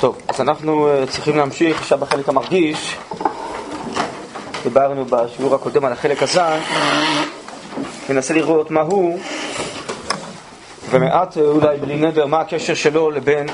טוב, 0.00 0.18
אז 0.28 0.40
אנחנו 0.40 0.88
אה, 0.88 1.06
צריכים 1.06 1.36
להמשיך 1.36 1.78
עכשיו 1.80 1.98
בחלק 1.98 2.28
המרגיש. 2.28 2.96
דיברנו 4.62 5.04
בשיעור 5.04 5.54
הקודם 5.54 5.84
על 5.84 5.92
החלק 5.92 6.22
הזן, 6.22 6.58
ננסה 8.08 8.34
לראות 8.34 8.70
מה 8.70 8.80
הוא, 8.80 9.20
ומעט 10.90 11.38
אה, 11.38 11.42
אולי 11.42 11.76
בלי 11.76 11.96
נדר 11.96 12.26
מה 12.26 12.40
הקשר 12.40 12.74
שלו 12.74 13.10
לבין 13.10 13.46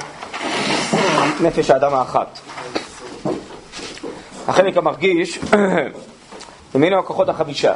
נפש 1.41 1.71
האדם 1.71 1.95
האחת. 1.95 2.39
החלק 4.49 4.77
המרגיש, 4.77 5.39
ממנו 6.75 6.99
הכוחות 6.99 7.29
החמישה, 7.29 7.75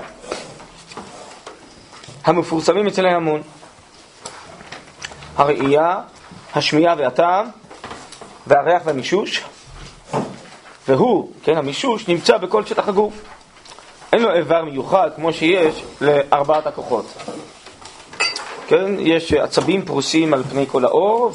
המפורסמים 2.25 2.87
אצל 2.87 3.07
ההמון. 3.07 3.43
הראייה, 5.37 6.01
השמיעה 6.55 6.95
והטעם, 6.99 7.47
והריח 8.47 8.83
והמישוש, 8.85 9.45
והוא, 10.89 11.31
כן, 11.43 11.57
המישוש, 11.57 12.09
נמצא 12.09 12.37
בכל 12.37 12.65
שטח 12.65 12.89
הגוף. 12.89 13.15
אין 14.13 14.23
לו 14.23 14.35
איבר 14.35 14.65
מיוחד 14.65 15.11
כמו 15.17 15.33
שיש 15.33 15.85
לארבעת 16.01 16.67
הכוחות. 16.67 17.07
כן, 18.67 18.95
יש 18.99 19.33
עצבים 19.33 19.85
פרוסים 19.85 20.35
על 20.35 20.43
פני 20.43 20.67
כל 20.67 20.85
האור, 20.85 21.33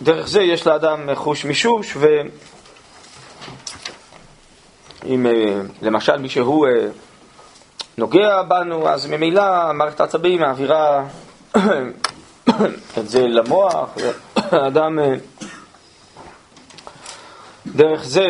ודרך 0.00 0.28
זה 0.28 0.42
יש 0.42 0.66
לאדם 0.66 1.14
חוש 1.14 1.44
מישוש, 1.44 1.96
ואם 5.04 5.26
אה, 5.26 5.60
למשל 5.82 6.16
מישהו 6.16 6.66
אה, 6.66 6.70
נוגע 7.98 8.42
בנו, 8.42 8.88
אז 8.88 9.06
ממילא 9.06 9.72
מערכת 9.74 10.00
העצבים 10.00 10.40
מעבירה 10.40 11.04
את 12.98 13.08
זה 13.08 13.20
למוח, 13.20 13.88
האדם 14.36 14.98
אה, 14.98 15.14
דרך 17.78 18.04
זה 18.04 18.26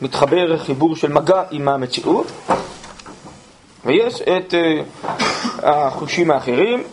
מתחבר 0.00 0.58
חיבור 0.58 0.96
של 0.96 1.12
מגע 1.12 1.42
עם 1.50 1.68
המציאות, 1.68 2.26
ויש 3.84 4.22
את 4.22 4.54
uh, 4.54 5.06
החושים 5.62 6.30
האחרים, 6.30 6.84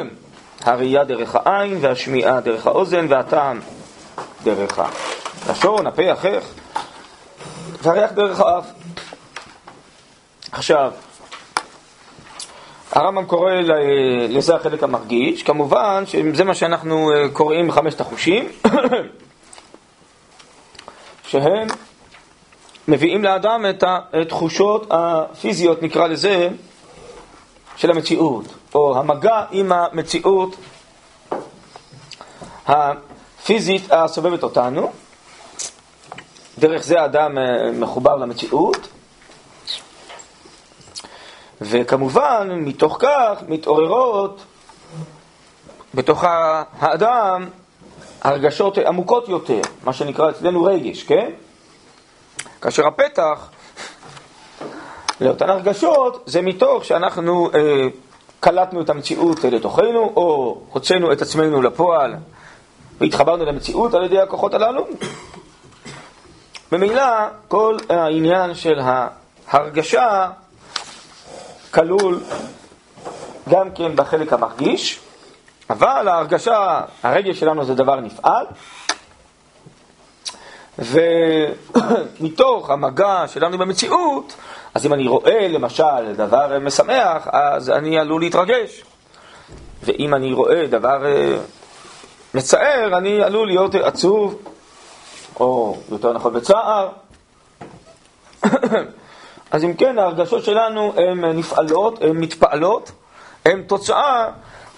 הראייה 0.64 1.04
דרך 1.04 1.36
העין, 1.36 1.78
והשמיעה 1.80 2.40
דרך 2.40 2.66
האוזן, 2.66 3.06
והטעם 3.08 3.60
דרך 4.44 4.80
הלשון, 5.46 5.86
הפה, 5.86 6.12
החך, 6.12 6.44
והריח 7.82 8.12
דרך 8.12 8.40
האף. 8.40 8.66
עכשיו, 10.52 10.92
הרמב"ם 12.92 13.24
קורא 13.24 13.52
לזה 14.28 14.54
החלק 14.54 14.82
המרגיש, 14.82 15.42
כמובן 15.42 16.04
שזה 16.06 16.44
מה 16.44 16.54
שאנחנו 16.54 17.10
אה, 17.12 17.28
קוראים 17.32 17.70
חמשת 17.70 18.00
החושים, 18.00 18.48
שהם 21.32 21.68
מביאים 22.88 23.24
לאדם 23.24 23.64
את 23.70 23.84
התחושות 23.86 24.86
הפיזיות, 24.90 25.82
נקרא 25.82 26.06
לזה, 26.06 26.48
של 27.76 27.90
המציאות, 27.90 28.44
או 28.74 28.98
המגע 28.98 29.44
עם 29.50 29.72
המציאות 29.72 30.56
הפיזית 32.66 33.92
הסובבת 33.92 34.42
אותנו. 34.42 34.92
דרך 36.58 36.82
זה 36.82 37.00
האדם 37.00 37.38
אה, 37.38 37.72
מחובר 37.72 38.16
למציאות, 38.16 38.88
וכמובן, 41.60 42.48
מתוך 42.50 42.96
כך 43.00 43.42
מתעוררות 43.48 44.42
בתוך 45.94 46.24
האדם 46.80 47.48
הרגשות 48.22 48.78
עמוקות 48.78 49.28
יותר, 49.28 49.60
מה 49.84 49.92
שנקרא 49.92 50.30
אצלנו 50.30 50.64
רגש, 50.64 51.02
כן? 51.02 51.30
כאשר 52.60 52.86
הפתח 52.86 53.50
לאותן 55.20 55.50
הרגשות 55.50 56.22
זה 56.26 56.42
מתוך 56.42 56.84
שאנחנו 56.84 57.50
אה, 57.54 57.86
קלטנו 58.40 58.80
את 58.80 58.90
המציאות 58.90 59.44
לתוכנו, 59.44 60.12
או 60.16 60.58
הוצאנו 60.72 61.12
את 61.12 61.22
עצמנו 61.22 61.62
לפועל 61.62 62.14
והתחברנו 63.00 63.44
למציאות 63.44 63.94
על 63.94 64.04
ידי 64.04 64.20
הכוחות 64.20 64.54
הללו. 64.54 64.86
ממילא 66.72 67.26
כל 67.48 67.76
העניין 67.88 68.54
של 68.54 68.80
ההרגשה 69.48 70.30
כלול 71.70 72.20
גם 73.48 73.70
כן 73.74 73.96
בחלק 73.96 74.32
המרגיש, 74.32 75.00
אבל 75.72 76.08
ההרגשה, 76.08 76.80
הרגש 77.02 77.40
שלנו 77.40 77.64
זה 77.64 77.74
דבר 77.74 78.00
נפעל, 78.00 78.46
ומתוך 82.20 82.70
המגע 82.70 83.24
שלנו 83.26 83.58
במציאות, 83.58 84.36
אז 84.74 84.86
אם 84.86 84.92
אני 84.92 85.08
רואה 85.08 85.48
למשל 85.48 86.14
דבר 86.16 86.58
משמח, 86.60 87.28
אז 87.32 87.70
אני 87.70 87.98
עלול 87.98 88.20
להתרגש. 88.20 88.84
ואם 89.84 90.14
אני 90.14 90.32
רואה 90.32 90.66
דבר 90.66 91.06
אה, 91.06 91.36
מצער, 92.34 92.98
אני 92.98 93.22
עלול 93.22 93.46
להיות 93.48 93.74
עצוב, 93.74 94.38
או 95.40 95.76
יותר 95.90 96.12
נכון 96.12 96.32
בצער. 96.32 96.88
אז 99.52 99.64
אם 99.64 99.74
כן, 99.74 99.98
ההרגשות 99.98 100.44
שלנו 100.44 100.92
הן 100.96 101.24
נפעלות, 101.24 102.02
הן 102.02 102.16
מתפעלות, 102.16 102.92
הן 103.44 103.62
תוצאה 103.62 104.28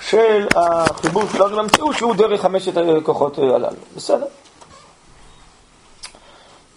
של 0.09 0.47
החיבור 0.57 1.23
שלנו 1.33 1.57
למציאות, 1.57 1.97
שהוא 1.97 2.15
דרך 2.15 2.41
חמשת 2.41 2.77
הכוחות 2.77 3.39
הללו. 3.39 3.77
בסדר? 3.97 4.27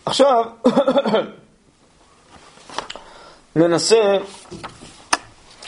עכשיו, 0.05 0.45
ננסה 3.55 4.17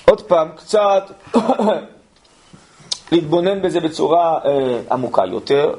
עוד 0.05 0.21
פעם 0.21 0.49
קצת 0.55 1.11
להתבונן 3.11 3.61
בזה 3.61 3.79
בצורה 3.79 4.39
אה, 4.45 4.79
עמוקה 4.91 5.25
יותר. 5.25 5.73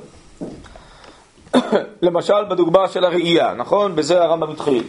למשל, 2.03 2.45
בדוגמה 2.45 2.89
של 2.89 3.05
הראייה, 3.05 3.55
נכון? 3.55 3.97
בזה 3.97 4.23
הרמב"ם 4.23 4.51
התחיל. 4.51 4.85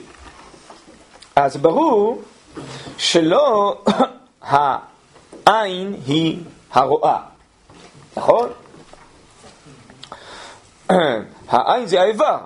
אז 1.35 1.57
ברור 1.57 2.21
שלא 2.97 3.77
העין 5.45 5.95
היא 6.07 6.37
הרואה, 6.73 7.17
נכון? 8.17 8.49
העין 11.49 11.85
זה 11.85 12.01
האיבר, 12.01 12.37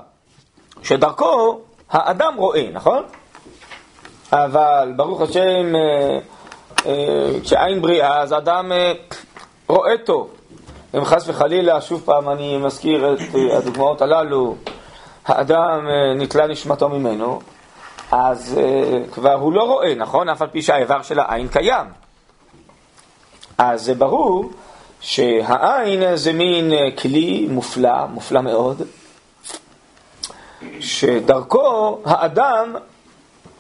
שדרכו 0.84 1.60
האדם 1.90 2.36
רואה, 2.36 2.70
נכון? 2.74 3.04
אבל 4.34 4.94
ברוך 4.96 5.22
השם, 5.22 5.76
אה, 5.76 6.20
אה, 6.86 7.40
כשעין 7.44 7.82
בריאה, 7.82 8.22
אז 8.22 8.32
האדם 8.32 8.72
אה, 8.72 8.94
רואה 9.68 9.98
טוב. 9.98 10.30
אם 10.98 11.06
חס 11.06 11.30
וחלילה, 11.30 11.82
שוב 11.82 12.02
פעם 12.06 12.30
אני 12.30 12.58
מזכיר 12.58 13.14
את 13.14 13.20
הדוגמאות 13.58 14.02
הללו, 14.02 14.56
האדם 15.26 15.88
נתלה 16.16 16.48
נשמתו 16.48 16.90
ממנו, 16.90 17.40
אז 18.12 18.60
כבר 19.12 19.34
הוא 19.34 19.54
לא 19.54 19.64
רואה, 19.64 19.96
נכון? 19.96 20.30
אף 20.30 20.42
על 20.42 20.48
פי 20.48 20.62
שהאיבר 20.62 21.02
של 21.02 21.20
העין 21.20 21.48
קיים. 21.48 22.05
אז 23.58 23.84
זה 23.84 23.94
ברור 23.94 24.52
שהעין 25.02 26.16
זה 26.16 26.34
מין 26.34 26.72
uh, 26.72 27.02
כלי 27.02 27.48
מופלא, 27.50 28.06
מופלא 28.06 28.42
מאוד, 28.42 28.82
שדרכו 30.80 32.00
האדם 32.06 32.76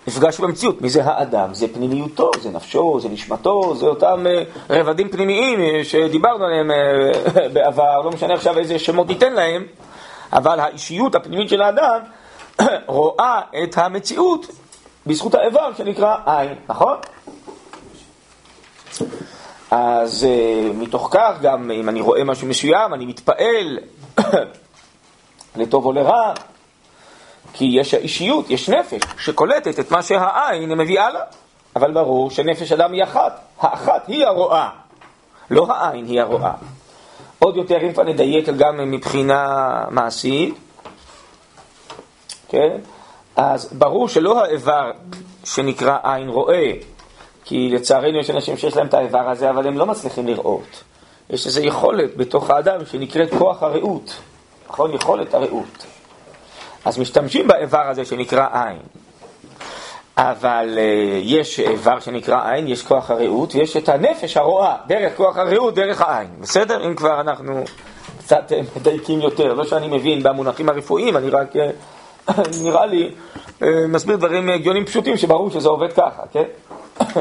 נפגש 0.07 0.39
במציאות. 0.39 0.81
מי 0.81 0.89
זה 0.89 1.03
האדם? 1.03 1.53
זה 1.53 1.67
פנימיותו, 1.73 2.31
זה 2.41 2.49
נפשו, 2.49 2.99
זה 3.01 3.09
נשמתו, 3.09 3.75
זה 3.75 3.85
אותם 3.85 4.25
uh, 4.25 4.59
רבדים 4.69 5.09
פנימיים 5.09 5.83
שדיברנו 5.83 6.45
עליהם 6.45 6.71
בעבר, 7.53 8.01
לא 8.01 8.11
משנה 8.11 8.33
עכשיו 8.33 8.57
איזה 8.57 8.79
שמות 8.79 9.07
ניתן 9.07 9.33
להם, 9.33 9.65
אבל 10.33 10.59
האישיות 10.59 11.15
הפנימית 11.15 11.49
של 11.49 11.61
האדם 11.61 11.99
רואה 12.87 13.41
את 13.63 13.77
המציאות 13.77 14.47
בזכות 15.05 15.35
האיבר 15.35 15.73
שנקרא 15.77 16.15
עין, 16.25 16.55
נכון? 16.69 16.97
אז 19.75 20.23
uh, 20.23 20.73
מתוך 20.73 21.09
כך 21.11 21.41
גם 21.41 21.71
אם 21.71 21.89
אני 21.89 22.01
רואה 22.01 22.23
משהו 22.23 22.47
מסוים, 22.47 22.93
אני 22.93 23.05
מתפעל 23.05 23.79
לטוב 25.59 25.85
או 25.85 25.91
לרע, 25.91 26.33
כי 27.53 27.65
יש 27.65 27.93
האישיות, 27.93 28.49
יש 28.49 28.69
נפש 28.69 29.01
שקולטת 29.19 29.79
את 29.79 29.91
מה 29.91 30.03
שהעין 30.03 30.73
מביאה 30.73 31.09
לה, 31.09 31.19
אבל 31.75 31.91
ברור 31.91 32.31
שנפש 32.31 32.71
אדם 32.71 32.93
היא 32.93 33.03
אחת, 33.03 33.39
האחת 33.59 34.07
היא 34.07 34.25
הרואה, 34.25 34.69
לא 35.49 35.67
העין 35.69 36.05
היא 36.05 36.21
הרואה. 36.21 36.51
עוד 37.39 37.57
יותר, 37.57 37.77
אם 37.81 37.93
כבר 37.93 38.03
נדייק 38.03 38.49
גם 38.49 38.91
מבחינה 38.91 39.45
מעשית, 39.89 40.55
כן? 42.49 42.77
אז 43.35 43.73
ברור 43.73 44.09
שלא 44.09 44.43
האיבר 44.43 44.91
שנקרא 45.43 45.97
עין 46.03 46.29
רואה, 46.29 46.71
כי 47.45 47.69
לצערנו 47.69 48.19
יש 48.19 48.29
אנשים 48.29 48.57
שיש 48.57 48.77
להם 48.77 48.87
את 48.87 48.93
האיבר 48.93 49.29
הזה, 49.29 49.49
אבל 49.49 49.67
הם 49.67 49.77
לא 49.77 49.85
מצליחים 49.85 50.27
לראות. 50.27 50.83
יש 51.29 51.47
איזו 51.47 51.61
יכולת 51.61 52.17
בתוך 52.17 52.49
האדם 52.49 52.85
שנקראת 52.85 53.29
כוח 53.37 53.63
הראות, 53.63 54.17
נכון? 54.69 54.93
יכולת 54.93 55.33
הרעות. 55.33 55.85
אז 56.85 56.99
משתמשים 56.99 57.47
באיבר 57.47 57.89
הזה 57.89 58.05
שנקרא 58.05 58.47
עין. 58.53 58.77
אבל 60.17 60.69
uh, 60.75 60.79
יש 61.23 61.59
איבר 61.59 61.99
שנקרא 61.99 62.51
עין, 62.51 62.67
יש 62.67 62.83
כוח 62.83 63.11
הרעות, 63.11 63.55
ויש 63.55 63.77
את 63.77 63.89
הנפש 63.89 64.37
הרואה, 64.37 64.75
דרך 64.87 65.17
כוח 65.17 65.37
הרעות, 65.37 65.75
דרך 65.75 66.01
העין. 66.01 66.27
בסדר? 66.39 66.87
אם 66.87 66.95
כבר 66.95 67.21
אנחנו 67.21 67.63
קצת 68.19 68.51
uh, 68.51 68.79
מדייקים 68.79 69.21
יותר. 69.21 69.53
לא 69.53 69.63
שאני 69.63 69.87
מבין 69.87 70.23
במונחים 70.23 70.69
הרפואיים, 70.69 71.17
אני 71.17 71.29
רק, 71.29 71.55
uh, 71.55 71.59
נראה 72.63 72.85
לי, 72.85 73.11
uh, 73.59 73.65
מסביר 73.87 74.15
דברים 74.15 74.49
הגיונים 74.49 74.85
פשוטים 74.85 75.17
שברור 75.17 75.49
שזה 75.49 75.69
עובד 75.69 75.93
ככה, 75.93 76.23
כן? 76.31 76.43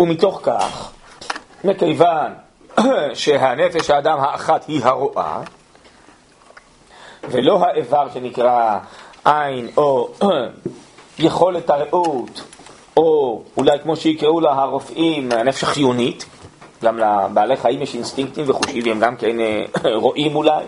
ומתוך 0.00 0.40
כך, 0.42 0.92
מכיוון 1.64 2.32
שהנפש 3.14 3.90
האדם 3.90 4.20
האחת 4.20 4.64
היא 4.68 4.84
הרואה, 4.84 5.40
ולא 7.22 7.64
האיבר 7.64 8.08
שנקרא 8.14 8.78
עין 9.24 9.70
או 9.76 10.08
יכולת 11.18 11.70
הרעות, 11.70 12.42
או 12.96 13.42
אולי 13.56 13.78
כמו 13.82 13.96
שיקראו 13.96 14.40
לה 14.40 14.52
הרופאים, 14.52 15.32
הנפש 15.32 15.62
החיונית, 15.62 16.26
גם 16.84 16.98
לבעלי 16.98 17.56
חיים 17.56 17.82
יש 17.82 17.94
אינסטינקטים 17.94 18.50
וחושים 18.50 18.82
והם 18.86 19.00
גם 19.00 19.16
כן 19.16 19.40
אה, 19.40 19.64
רואים 19.94 20.36
אולי, 20.36 20.64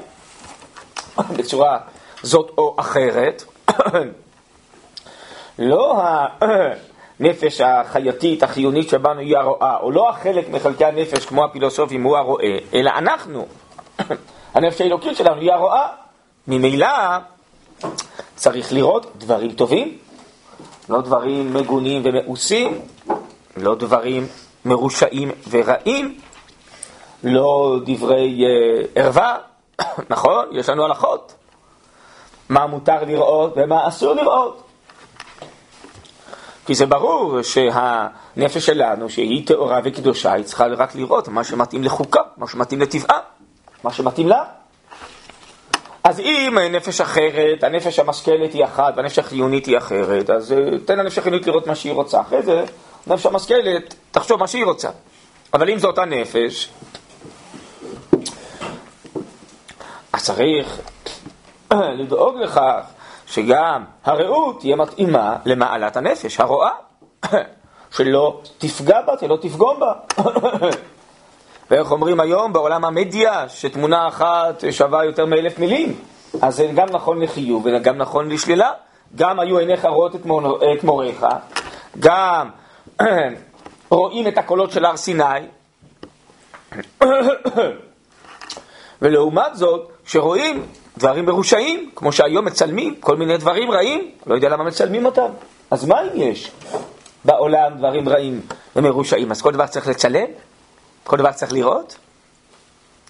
בצורה 1.39 1.79
זאת 2.23 2.51
או 2.59 2.75
אחרת. 2.79 3.45
לא 5.59 6.03
הנפש 7.21 7.61
החייתית, 7.61 8.43
החיונית 8.43 8.89
שבנו 8.89 9.21
היא 9.21 9.37
הרואה, 9.37 9.77
או 9.77 9.91
לא 9.91 10.11
החלק 10.11 10.49
מחלקי 10.49 10.85
הנפש 10.85 11.27
כמו 11.27 11.45
הפילוסופים 11.45 12.03
הוא 12.03 12.17
הרואה, 12.17 12.59
אלא 12.75 12.91
אנחנו, 12.91 13.47
הנפש 14.55 14.81
האלוקית 14.81 15.17
שלנו 15.17 15.41
היא 15.41 15.53
הרואה. 15.53 15.87
ממילא 16.49 16.87
צריך 18.35 18.73
לראות 18.73 19.13
דברים 19.17 19.53
טובים, 19.53 19.99
לא 20.89 21.01
דברים 21.01 21.55
מגונים 21.55 22.03
ומאוסים, 22.05 22.81
לא 23.57 23.75
דברים 23.75 24.27
מרושעים 24.65 25.31
ורעים, 25.51 26.19
לא 27.25 27.77
דברי 27.87 28.45
אה, 28.45 29.03
ערווה, 29.03 29.37
נכון? 30.11 30.45
יש 30.53 30.69
לנו 30.69 30.85
הלכות. 30.85 31.35
מה 32.49 32.67
מותר 32.67 33.05
לראות 33.05 33.53
ומה 33.57 33.89
אסור 33.89 34.15
לראות. 34.15 34.63
כי 36.67 36.75
זה 36.75 36.87
ברור 36.87 37.43
שהנפש 37.43 38.67
שלנו, 38.67 39.11
שהיא 39.11 39.47
טהורה 39.47 39.81
וקדושה, 39.85 40.33
היא 40.33 40.45
צריכה 40.45 40.67
רק 40.67 40.95
לראות 40.95 41.29
מה 41.29 41.45
שמתאים 41.45 41.85
לחוקה, 41.85 42.21
מה 42.37 42.49
שמתאים 42.49 42.81
לטבעה, 42.81 43.19
מה 43.85 43.93
שמתאים 43.93 44.29
לה. 44.29 44.45
אז 46.15 46.21
אם 46.21 46.59
נפש 46.71 47.01
אחרת, 47.01 47.63
הנפש 47.63 47.99
המשכלת 47.99 48.53
היא 48.53 48.65
אחת 48.65 48.95
והנפש 48.97 49.19
החיונית 49.19 49.67
היא 49.67 49.79
אחרת, 49.79 50.31
אז 50.31 50.53
אה, 50.53 50.79
תן 50.85 50.99
לנפש 50.99 51.19
החיונית 51.19 51.47
לראות 51.47 51.67
מה 51.67 51.75
שהיא 51.75 51.93
רוצה. 51.93 52.21
אחרי 52.21 52.43
זה, 52.43 52.65
נפש 53.07 53.27
המשכלת, 53.27 53.95
תחשוב 54.11 54.41
מה 54.41 54.47
שהיא 54.47 54.65
רוצה. 54.65 54.89
אבל 55.55 55.71
אם 55.71 55.79
זו 55.79 55.87
אותה 55.87 56.05
נפש, 56.05 56.71
אז 60.13 60.25
צריך 60.25 60.81
לדאוג 61.99 62.37
לכך 62.37 62.81
שגם 63.27 63.85
הרעות 64.05 64.61
תהיה 64.61 64.77
מתאימה 64.77 65.37
למעלת 65.45 65.97
הנפש, 65.97 66.41
הרואה, 66.41 66.73
שלא 67.97 68.41
תפגע 68.59 69.03
בה, 69.03 69.13
שלא 69.21 69.39
תפגום 69.41 69.81
בה. 69.81 69.93
ואיך 71.71 71.93
אומרים 71.93 72.21
היום 72.21 72.53
בעולם 72.53 72.85
המדיה, 72.85 73.49
שתמונה 73.49 74.09
אחת 74.09 74.65
שווה 74.71 75.05
יותר 75.05 75.27
מאלף 75.27 75.59
מילים, 75.59 75.95
אז 76.43 76.57
זה 76.57 76.71
גם 76.75 76.89
נכון 76.91 77.21
לחיוב 77.21 77.67
וגם 77.67 77.99
נכון 77.99 78.29
לשלילה. 78.29 78.71
גם 79.17 79.41
היו 79.41 79.59
עיניך 79.59 79.85
רואות 79.85 80.15
את, 80.15 80.27
מור... 80.27 80.73
את 80.73 80.85
מוריך, 80.85 81.27
גם 82.01 82.49
רואים 83.91 84.29
את 84.29 84.39
הקולות 84.39 84.73
של 84.73 84.85
הר 84.85 84.97
סיני, 84.97 85.25
ולעומת 89.03 89.55
זאת, 89.57 89.93
כשרואים 90.05 90.67
דברים 90.99 91.27
מרושעים, 91.27 91.91
כמו 91.95 92.13
שהיום 92.13 92.45
מצלמים 92.45 92.95
כל 93.01 93.17
מיני 93.17 93.37
דברים 93.37 93.71
רעים, 93.71 94.11
לא 94.27 94.35
יודע 94.35 94.49
למה 94.49 94.65
מצלמים 94.65 95.07
אותם. 95.07 95.29
אז 95.71 95.85
מה 95.85 96.01
אם 96.03 96.09
יש 96.15 96.51
בעולם 97.25 97.79
דברים 97.79 98.09
רעים 98.09 98.41
ומרושעים? 98.77 99.31
אז 99.31 99.43
כל 99.43 99.53
דבר 99.53 99.67
צריך 99.67 99.89
לצלם? 99.89 100.27
כל 101.05 101.17
דבר 101.17 101.33
צריך 101.33 101.53
לראות? 101.53 101.97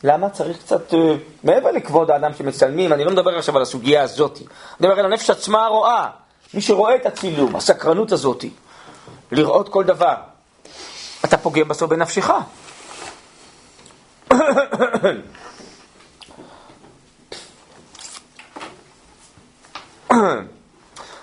למה 0.04 0.30
צריך 0.30 0.58
קצת, 0.58 0.92
uh, 0.92 0.96
מעבר 1.44 1.70
לכבוד 1.70 2.10
האדם 2.10 2.34
שמצלמים, 2.34 2.92
אני 2.92 3.04
לא 3.04 3.10
מדבר 3.10 3.38
עכשיו 3.38 3.56
על 3.56 3.62
הסוגיה 3.62 4.02
הזאת, 4.02 4.38
אני 4.38 4.46
מדבר 4.88 4.98
על 4.98 5.04
הנפש 5.04 5.30
עצמה 5.30 5.64
הרואה, 5.64 6.10
מי 6.54 6.60
שרואה 6.60 6.96
את 6.96 7.06
הצילום, 7.06 7.56
הסקרנות 7.56 8.12
הזאת, 8.12 8.44
לראות 9.32 9.68
כל 9.68 9.84
דבר, 9.84 10.14
אתה 11.24 11.38
פוגם 11.38 11.68
בסוף 11.68 11.90
בנפשך. 11.90 12.30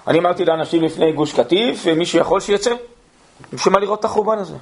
אני 0.08 0.20
אמרתי 0.20 0.46
לאנשים 0.46 0.84
לפני 0.84 1.12
גוש 1.12 1.34
קטיף, 1.34 1.86
מי 1.88 2.06
שיכול 2.06 2.40
שיצא, 2.40 2.72
בשביל 3.54 3.74
מה 3.74 3.80
לראות 3.80 4.00
את 4.00 4.06
החורבן 4.06 4.38
הזה? 4.38 4.56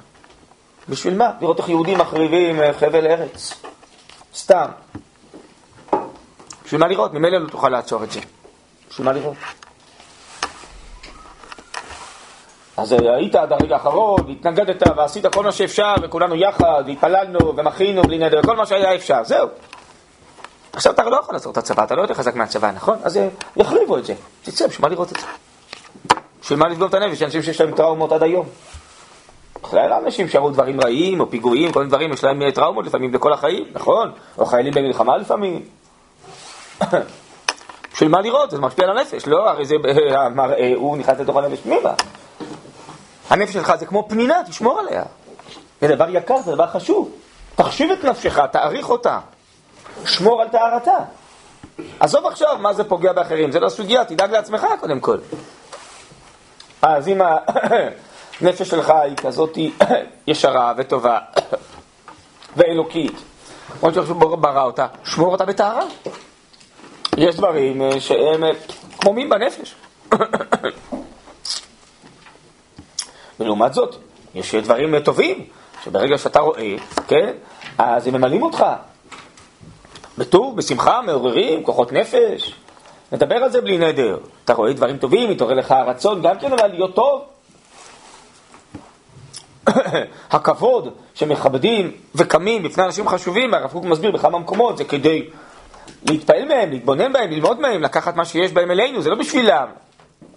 בשביל 0.88 1.14
מה? 1.14 1.30
לראות 1.40 1.58
איך 1.58 1.68
יהודים 1.68 1.98
מחריבים 1.98 2.62
אה, 2.62 2.72
חבל 2.72 3.06
ארץ. 3.06 3.62
סתם. 4.34 4.66
בשביל 6.64 6.80
מה 6.80 6.88
לראות? 6.88 7.14
ממילא 7.14 7.38
לא 7.38 7.48
תוכל 7.48 7.68
לעצור 7.68 8.04
את 8.04 8.10
זה. 8.10 8.20
בשביל 8.90 9.06
מה 9.06 9.12
לראות? 9.12 9.36
אז 12.76 12.92
אה, 12.92 13.16
היית 13.16 13.34
עד 13.34 13.52
הרגע 13.52 13.74
האחרון, 13.74 14.20
והתנגדת 14.26 14.82
ועשית 14.96 15.26
כל 15.26 15.44
מה 15.44 15.52
שאפשר, 15.52 15.94
וכולנו 16.02 16.34
יחד, 16.34 16.84
והתפללנו 16.86 17.56
ומחינו 17.56 18.02
בלי 18.02 18.18
נדר, 18.18 18.42
כל 18.42 18.56
מה 18.56 18.66
שהיה 18.66 18.94
אפשר, 18.94 19.24
זהו. 19.24 19.48
עכשיו 20.72 20.92
אתה 20.92 21.02
לא 21.04 21.16
יכול 21.16 21.34
לעצור 21.34 21.52
את 21.52 21.56
הצבא, 21.56 21.84
אתה 21.84 21.94
לא 21.94 22.02
יותר 22.02 22.14
חזק 22.14 22.34
מהצבא, 22.34 22.70
נכון? 22.70 22.98
אז 23.02 23.16
אה, 23.16 23.28
יחריבו 23.56 23.98
את 23.98 24.04
זה. 24.04 24.14
תצא, 24.42 24.66
בשביל 24.66 24.82
מה 24.82 24.88
לראות 24.88 25.12
את 25.12 25.16
זה? 25.16 25.26
בשביל 26.42 26.58
מה 26.58 26.68
לפגום 26.68 26.88
את 26.88 26.94
הנפש? 26.94 27.22
אנשים 27.22 27.42
שיש 27.42 27.60
להם 27.60 27.74
טראומות 27.74 28.12
עד 28.12 28.22
היום. 28.22 28.46
בכלל 29.62 29.92
אנשים 29.92 30.28
שראו 30.28 30.50
דברים 30.50 30.80
רעים, 30.80 31.20
או 31.20 31.30
פיגועים, 31.30 31.72
כל 31.72 31.78
מיני 31.78 31.90
דברים, 31.90 32.12
יש 32.12 32.24
להם 32.24 32.50
טראומות 32.50 32.86
לפעמים 32.86 33.14
לכל 33.14 33.32
החיים, 33.32 33.64
נכון? 33.72 34.12
או 34.38 34.46
חיילים 34.46 34.74
במלחמה 34.74 35.16
לפעמים. 35.16 35.62
בשביל 37.92 38.10
מה 38.10 38.20
לראות? 38.20 38.50
זה 38.50 38.60
משפיע 38.60 38.84
על 38.84 38.98
הנפש, 38.98 39.26
לא? 39.26 39.50
הרי 39.50 39.64
זה 39.64 39.74
המראה, 40.10 40.72
הוא 40.74 40.96
נכנס 40.96 41.20
לתוך 41.20 41.36
הנפש 41.36 41.60
פנימה. 41.60 41.92
הנפש 43.30 43.52
שלך 43.52 43.74
זה 43.78 43.86
כמו 43.86 44.08
פנינה, 44.08 44.42
תשמור 44.48 44.80
עליה. 44.80 45.02
זה 45.80 45.94
דבר 45.94 46.06
יקר, 46.08 46.38
זה 46.44 46.52
דבר 46.52 46.66
חשוב. 46.66 47.10
תחשיב 47.54 47.90
את 47.90 48.04
נפשך, 48.04 48.38
תעריך 48.52 48.90
אותה. 48.90 49.18
שמור 50.04 50.42
על 50.42 50.48
טהרתה. 50.48 50.96
עזוב 52.00 52.26
עכשיו 52.26 52.56
מה 52.60 52.72
זה 52.72 52.84
פוגע 52.84 53.12
באחרים, 53.12 53.52
זה 53.52 53.60
לא 53.60 53.68
סוגיה, 53.68 54.04
תדאג 54.04 54.30
לעצמך 54.30 54.66
קודם 54.80 55.00
כל. 55.00 55.16
אז 56.82 57.08
אם 57.08 57.20
הנפש 58.40 58.68
שלך 58.68 58.90
היא 58.90 59.16
כזאת 59.16 59.58
ישרה 60.26 60.74
וטובה 60.76 61.18
ואלוקית, 62.56 63.22
כמו 63.80 63.94
שהוא 63.94 64.36
ברא 64.36 64.62
אותה, 64.62 64.86
שמור 65.04 65.32
אותה 65.32 65.44
בטהרה. 65.44 65.84
יש 67.16 67.36
דברים 67.36 67.82
אה, 67.82 68.00
שהם 68.00 68.44
אה, 68.44 68.50
כמו 69.00 69.12
מין 69.12 69.30
בנפש. 69.30 69.74
ולעומת 73.40 73.74
זאת, 73.74 73.96
יש 74.34 74.54
דברים 74.54 75.00
טובים, 75.00 75.46
שברגע 75.84 76.18
שאתה 76.18 76.40
רואה, 76.40 76.74
כן, 77.08 77.32
אז 77.78 78.06
הם 78.06 78.14
ממלאים 78.14 78.42
אותך. 78.42 78.64
בטוב, 80.18 80.56
בשמחה, 80.56 81.02
מעוררים, 81.02 81.62
כוחות 81.64 81.92
נפש. 81.92 82.54
נדבר 83.12 83.34
על 83.34 83.50
זה 83.50 83.60
בלי 83.60 83.78
נדר. 83.78 84.18
אתה 84.44 84.52
רואה 84.52 84.72
דברים 84.72 84.96
טובים, 84.96 85.30
מתעורר 85.30 85.54
לך 85.54 85.70
הרצון 85.70 86.22
גם 86.22 86.38
כן 86.38 86.52
אבל 86.52 86.66
להיות 86.66 86.94
טוב. 86.94 87.22
הכבוד 90.30 90.94
שמכבדים 91.14 91.92
וקמים 92.14 92.62
בפני 92.62 92.84
אנשים 92.84 93.08
חשובים, 93.08 93.54
הרב 93.54 93.70
קוק 93.70 93.84
מסביר 93.84 94.10
בכמה 94.10 94.38
מקומות, 94.38 94.76
זה 94.76 94.84
כדי 94.84 95.26
להתפעל 96.04 96.44
מהם, 96.48 96.70
להתבונן 96.70 97.12
בהם, 97.12 97.30
ללמוד 97.30 97.60
מהם, 97.60 97.82
לקחת 97.82 98.16
מה 98.16 98.24
שיש 98.24 98.52
בהם 98.52 98.70
אלינו, 98.70 99.02
זה 99.02 99.10
לא 99.10 99.16
בשבילם. 99.16 99.66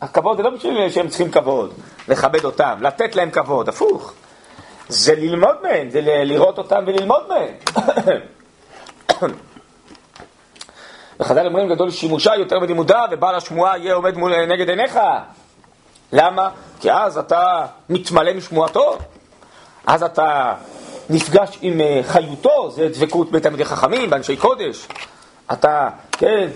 הכבוד 0.01 0.37
זה 0.37 0.43
לא 0.43 0.49
בשביל 0.49 0.89
שהם 0.89 1.07
צריכים 1.07 1.31
כבוד, 1.31 1.73
לכבד 2.07 2.45
אותם, 2.45 2.77
לתת 2.81 3.15
להם 3.15 3.31
כבוד, 3.31 3.69
הפוך. 3.69 4.13
זה 4.89 5.15
ללמוד 5.15 5.55
מהם, 5.63 5.89
זה 5.89 6.01
לראות 6.01 6.57
אותם 6.57 6.83
וללמוד 6.87 7.23
מהם. 7.29 7.53
וחז"ל 11.19 11.47
אומרים 11.47 11.69
גדול 11.69 11.91
שימושה 11.91 12.35
יותר 12.35 12.59
מלימודה 12.59 13.05
ובעל 13.11 13.35
השמועה 13.35 13.77
יהיה 13.77 13.93
עומד 13.93 14.17
מול, 14.17 14.45
נגד 14.45 14.69
עיניך. 14.69 14.99
למה? 16.11 16.49
כי 16.79 16.91
אז 16.91 17.17
אתה 17.17 17.65
מתמלא 17.89 18.33
משמועתו, 18.33 18.97
אז 19.87 20.03
אתה 20.03 20.53
נפגש 21.09 21.57
עם 21.61 21.81
אה, 21.81 22.01
חיותו, 22.03 22.71
זה 22.71 22.89
דבקות 22.89 23.31
בתלמידי 23.31 23.65
חכמים, 23.65 24.09
באנשי 24.09 24.37
קודש. 24.37 24.87
אתה, 25.51 25.89
כן, 26.11 26.47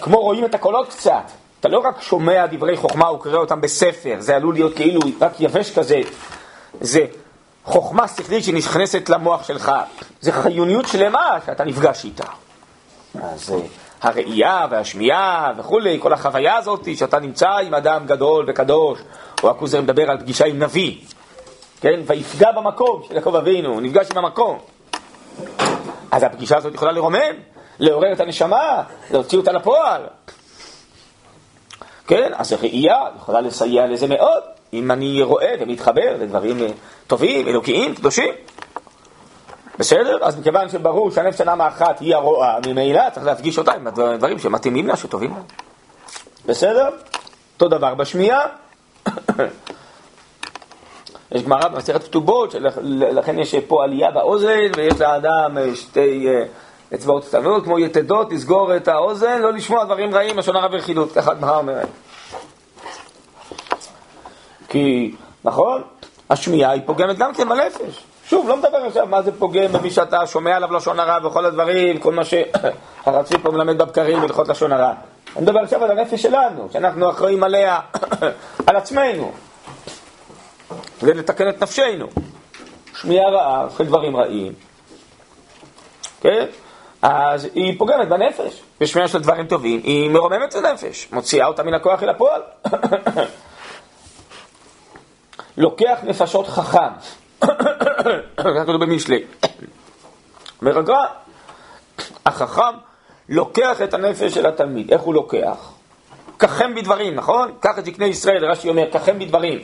כמו 0.00 0.20
רואים 0.20 0.44
את 0.44 0.54
הקולות 0.54 0.88
קצת. 0.88 1.30
אתה 1.60 1.68
לא 1.68 1.78
רק 1.78 2.02
שומע 2.02 2.46
דברי 2.46 2.76
חוכמה 2.76 3.10
וקורא 3.10 3.36
אותם 3.36 3.60
בספר, 3.60 4.16
זה 4.18 4.36
עלול 4.36 4.54
להיות 4.54 4.76
כאילו 4.76 5.00
רק 5.20 5.40
יבש 5.40 5.78
כזה. 5.78 6.00
זה 6.80 7.06
חוכמה 7.64 8.08
שכלית 8.08 8.44
שנכנסת 8.44 9.08
למוח 9.08 9.44
שלך. 9.44 9.72
זה 10.20 10.32
חיוניות 10.32 10.88
שלמה 10.88 11.38
שאתה 11.46 11.64
נפגש 11.64 12.04
איתה. 12.04 12.24
אז 13.22 13.52
אה, 13.52 13.58
הראייה 14.02 14.66
והשמיעה 14.70 15.52
וכולי, 15.58 15.98
כל 16.02 16.12
החוויה 16.12 16.56
הזאת 16.56 16.88
שאתה 16.96 17.18
נמצא 17.18 17.50
עם 17.50 17.74
אדם 17.74 18.06
גדול 18.06 18.44
וקדוש, 18.48 18.98
או 19.42 19.50
הכוזר 19.50 19.80
מדבר 19.80 20.10
על 20.10 20.18
פגישה 20.18 20.46
עם 20.46 20.62
נביא, 20.62 20.98
כן? 21.80 22.00
ויפגע 22.06 22.52
במקום 22.52 23.02
של 23.08 23.14
יעקב 23.14 23.36
אבינו, 23.36 23.72
הוא 23.72 23.80
נפגש 23.80 24.10
עם 24.10 24.18
המקום. 24.18 24.58
אז 26.10 26.22
הפגישה 26.22 26.56
הזאת 26.56 26.74
יכולה 26.74 26.92
לרומם, 26.92 27.34
לעורר 27.78 28.12
את 28.12 28.20
הנשמה, 28.20 28.82
להוציא 29.10 29.38
אותה 29.38 29.52
לפועל. 29.52 30.02
כן, 32.06 32.32
אז 32.34 32.52
ראייה 32.52 32.98
יכולה 33.16 33.40
לסייע 33.40 33.86
לזה 33.86 34.06
מאוד, 34.06 34.42
אם 34.72 34.90
אני 34.90 35.22
רואה 35.22 35.54
ומתחבר 35.60 36.16
לדברים 36.20 36.62
אה, 36.62 36.68
טובים, 37.06 37.48
אלוקיים, 37.48 37.94
קדושים. 37.94 38.34
בסדר? 39.78 40.18
אז 40.22 40.38
מכיוון 40.38 40.68
שברור 40.68 41.10
שהנפש 41.10 41.38
של 41.38 41.48
האחת 41.48 42.00
היא 42.00 42.14
הרואה, 42.14 42.58
ממילא 42.66 43.10
צריך 43.12 43.26
להפגיש 43.26 43.58
אותה 43.58 43.72
עם 43.72 43.86
הדברים 43.86 44.38
שמתאימים 44.38 44.86
לה, 44.86 44.96
שטובים 44.96 45.30
לה. 45.30 45.42
בסדר? 46.46 46.88
אותו 47.54 47.68
דבר 47.68 47.94
בשמיעה. 47.94 48.46
יש 51.32 51.42
גמרא 51.42 51.68
במסכת 51.68 52.04
כתובות, 52.04 52.54
לכן 53.12 53.38
יש 53.38 53.54
פה 53.54 53.84
עלייה 53.84 54.10
באוזן, 54.10 54.70
ויש 54.76 55.00
לאדם 55.00 55.58
אה, 55.58 55.76
שתי 55.76 56.28
אה, 56.28 56.44
אצבעות 56.94 57.24
קטנות, 57.24 57.64
כמו 57.64 57.78
יתדות, 57.78 58.32
לסגור 58.32 58.76
את 58.76 58.88
האוזן, 58.88 59.42
לא 59.42 59.52
לשמוע 59.52 59.84
דברים 59.84 60.14
רעים, 60.14 60.38
לשון 60.38 60.56
הרע 60.56 60.68
ורכילות, 60.72 61.12
ככה 61.12 61.30
הגמרא 61.30 61.56
אומרת. 61.56 61.88
כי, 64.68 65.14
נכון, 65.44 65.82
השמיעה 66.30 66.70
היא 66.70 66.82
פוגמת 66.86 67.18
גם 67.18 67.34
כן 67.34 67.48
בנפש. 67.48 68.04
שוב, 68.24 68.48
לא 68.48 68.56
מדבר 68.56 68.78
עכשיו 68.86 69.06
מה 69.06 69.22
זה 69.22 69.32
פוגם 69.38 69.72
במי 69.72 69.90
שאתה 69.90 70.26
שומע 70.26 70.56
עליו 70.56 70.72
לשון 70.72 71.00
הרע 71.00 71.26
וכל 71.26 71.46
הדברים, 71.46 71.98
כל 71.98 72.12
מה 72.12 72.22
שהרצוי 72.24 73.38
פה 73.42 73.50
מלמד 73.50 73.78
בבקרים 73.78 74.20
הלכות 74.20 74.48
לשון 74.48 74.72
הרע. 74.72 74.92
אני 75.36 75.44
מדבר 75.44 75.60
עכשיו 75.60 75.84
על 75.84 75.98
הנפש 75.98 76.22
שלנו, 76.22 76.68
שאנחנו 76.72 77.10
אחראים 77.10 77.42
עליה, 77.44 77.78
על 78.66 78.76
עצמנו. 78.76 79.32
כדי 81.00 81.14
לתקן 81.14 81.48
את 81.48 81.62
נפשנו. 81.62 82.06
שמיעה 83.00 83.30
רעה, 83.30 83.62
עושה 83.62 83.84
דברים 83.84 84.16
רעים, 84.16 84.52
כן? 86.20 86.46
אז 87.02 87.48
היא 87.54 87.78
פוגמת 87.78 88.08
בנפש. 88.08 88.62
בשמיעה 88.80 89.08
של 89.08 89.18
דברים 89.18 89.46
טובים, 89.46 89.80
היא 89.84 90.10
מרוממת 90.10 90.56
את 90.56 90.64
הנפש, 90.64 91.08
מוציאה 91.12 91.46
אותה 91.46 91.62
מן 91.62 91.74
הכוח 91.74 92.02
אל 92.02 92.08
הפועל. 92.08 92.42
לוקח 95.56 95.98
נפשות 96.02 96.48
חכם, 96.48 96.92
ככה 98.36 98.62
כתוב 98.62 98.84
במשלי. 98.84 99.24
אומר 100.60 100.78
הגר"א, 100.78 101.06
החכם 102.26 102.76
לוקח 103.28 103.82
את 103.82 103.94
הנפש 103.94 104.34
של 104.34 104.46
התלמיד. 104.46 104.92
איך 104.92 105.00
הוא 105.00 105.14
לוקח? 105.14 105.72
ככם 106.38 106.74
בדברים, 106.74 107.14
נכון? 107.14 107.52
קח 107.60 107.78
את 107.78 107.84
זקני 107.84 108.06
ישראל, 108.06 108.44
רש"י 108.44 108.68
אומר, 108.68 108.90
ככם 108.92 109.18
בדברים. 109.18 109.58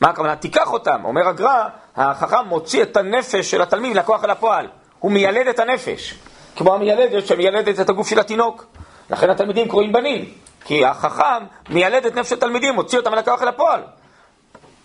מה 0.00 0.08
הכוונה? 0.08 0.36
תיקח 0.36 0.72
אותם. 0.72 1.04
אומר 1.04 1.28
הגר"א, 1.28 1.68
החכם 1.96 2.46
מוציא 2.46 2.82
את 2.82 2.96
הנפש 2.96 3.50
של 3.50 3.62
התלמיד 3.62 3.96
לכוח 3.96 4.24
אל 4.24 4.30
הפועל. 4.30 4.68
הוא 4.98 5.12
מיילד 5.12 5.46
את 5.46 5.58
הנפש. 5.58 6.14
כמו 6.56 6.74
המיילדת 6.74 7.26
שמיילדת 7.26 7.80
את 7.80 7.88
הגוף 7.88 8.08
של 8.08 8.20
התינוק. 8.20 8.66
לכן 9.10 9.30
התלמידים 9.30 9.68
קרואים 9.68 9.92
בנים. 9.92 10.24
כי 10.64 10.84
החכם 10.84 11.44
מיילד 11.68 12.06
את 12.06 12.14
נפש 12.14 12.32
התלמידים, 12.32 12.74
מוציא 12.74 12.98
אותם 12.98 13.14
לכוח 13.14 13.42
אל 13.42 13.48
הפועל. 13.48 13.82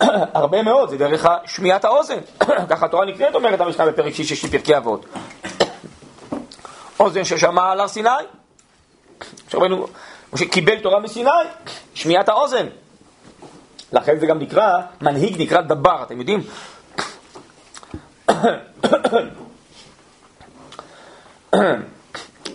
הרבה 0.34 0.62
מאוד, 0.62 0.90
זה 0.90 0.98
דרך 0.98 1.28
שמיעת 1.46 1.86
האוזן. 1.86 2.20
ככה 2.70 2.86
התורה 2.86 3.06
נקראת, 3.06 3.36
אומרת 3.36 3.62
המשנה 3.62 3.86
בפרק 3.86 4.14
שישי 4.14 4.36
של 4.36 4.48
פרקי 4.48 4.78
אבות. 4.78 5.06
אוזן 7.00 7.24
ששמע 7.24 7.72
על 7.72 7.80
הר 7.80 7.88
סיני. 7.88 8.10
שרבנו, 9.50 9.88
משה 10.34 10.46
קיבל 10.46 10.80
תורה 10.80 11.00
מסיני, 11.00 11.30
שמיעת 11.94 12.30
האוזן. 12.30 12.68
לכן 13.92 14.20
זה 14.20 14.26
גם 14.26 14.40
נקרא, 14.40 14.82
מנהיג 15.02 15.42
נקרא 15.42 15.62
דבר, 15.62 16.04
אתם 16.04 16.20
יודעים? 16.20 16.44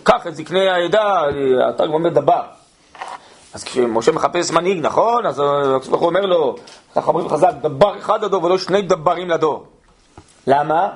קח 0.03 0.27
את 0.27 0.35
זקני 0.35 0.69
העדה, 0.69 1.23
אתה 1.69 1.83
אומר 1.83 2.09
דבר. 2.09 2.41
אז 3.53 3.63
כשמשה 3.63 4.11
מחפש 4.11 4.51
מנהיג, 4.51 4.79
נכון? 4.81 5.25
אז 5.25 5.39
הוא 5.39 6.05
אומר 6.05 6.21
לו, 6.21 6.55
ככה 6.95 7.07
אומרים 7.07 7.29
חז"ל, 7.29 7.51
דבר 7.61 7.97
אחד 7.97 8.23
לדור 8.23 8.43
ולא 8.43 8.57
שני 8.57 8.81
דברים 8.81 9.29
לדור. 9.29 9.65
למה? 10.47 10.89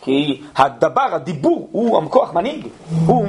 כי 0.00 0.42
הדבר, 0.56 1.08
הדיבור, 1.12 1.68
הוא 1.72 1.98
המכוח 1.98 2.32
מנהיג. 2.32 2.68
הוא 3.06 3.26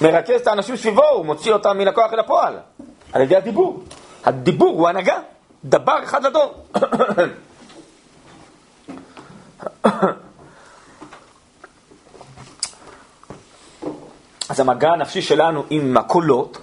מרכז 0.00 0.40
את 0.40 0.46
האנשים 0.46 0.76
סביבו, 0.76 1.08
הוא 1.08 1.26
מוציא 1.26 1.52
אותם 1.52 1.78
מן 1.78 1.88
הכוח 1.88 2.12
אל 2.12 2.18
הפועל. 2.18 2.54
על 3.12 3.22
ידי 3.22 3.36
הדיבור. 3.36 3.82
הדיבור 4.24 4.78
הוא 4.78 4.88
הנהגה. 4.88 5.18
דבר 5.64 6.04
אחד 6.04 6.26
לדור. 6.26 6.66
אז 14.48 14.60
המגע 14.60 14.88
הנפשי 14.92 15.22
שלנו 15.22 15.64
עם 15.70 15.96
הקולות, 15.96 16.58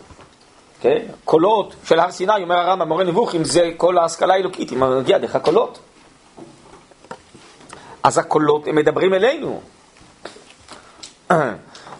כן? 0.81 1.05
קולות 1.25 1.75
של 1.83 1.99
הר 1.99 2.11
סיני, 2.11 2.43
אומר 2.43 2.55
הרמב"ם, 2.55 2.87
מורה 2.87 3.03
נבוכים, 3.03 3.43
זה 3.43 3.71
כל 3.77 3.97
ההשכלה 3.97 4.33
האלוקית, 4.33 4.69
היא 4.69 4.77
מגיעה 4.77 5.19
דרך 5.19 5.35
הקולות. 5.35 5.79
אז 8.03 8.17
הקולות, 8.17 8.67
הם 8.67 8.75
מדברים 8.75 9.13
אלינו. 9.13 9.61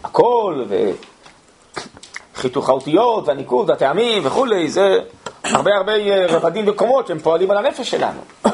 הקול 0.03 0.65
וחיתוך 2.35 2.69
האותיות 2.69 3.27
והניקוד 3.27 3.69
והטעמים 3.69 4.25
וכולי, 4.25 4.69
זה 4.69 4.99
הרבה 5.51 5.71
הרבה 5.77 5.95
אה, 5.95 6.25
רבדים 6.29 6.67
וקומות 6.67 7.07
שהם 7.07 7.19
פועלים 7.19 7.51
על 7.51 7.57
הנפש 7.57 7.89
שלנו. 7.89 8.21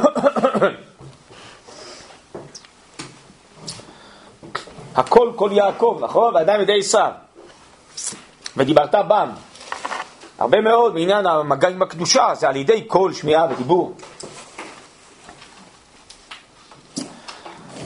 הכל 4.95 5.31
כל 5.35 5.49
יעקב, 5.53 5.99
נכון? 6.01 6.35
ואדם 6.35 6.61
ידי 6.61 6.79
עשיו. 6.79 7.11
ודיברת 8.57 8.95
בם. 8.95 9.29
הרבה 10.39 10.61
מאוד 10.61 10.93
מעניין 10.93 11.25
המגע 11.25 11.69
עם 11.69 11.81
הקדושה 11.81 12.35
זה 12.35 12.47
על 12.47 12.55
ידי 12.55 12.81
קול, 12.81 13.13
שמיעה 13.13 13.47
ודיבור. 13.51 13.95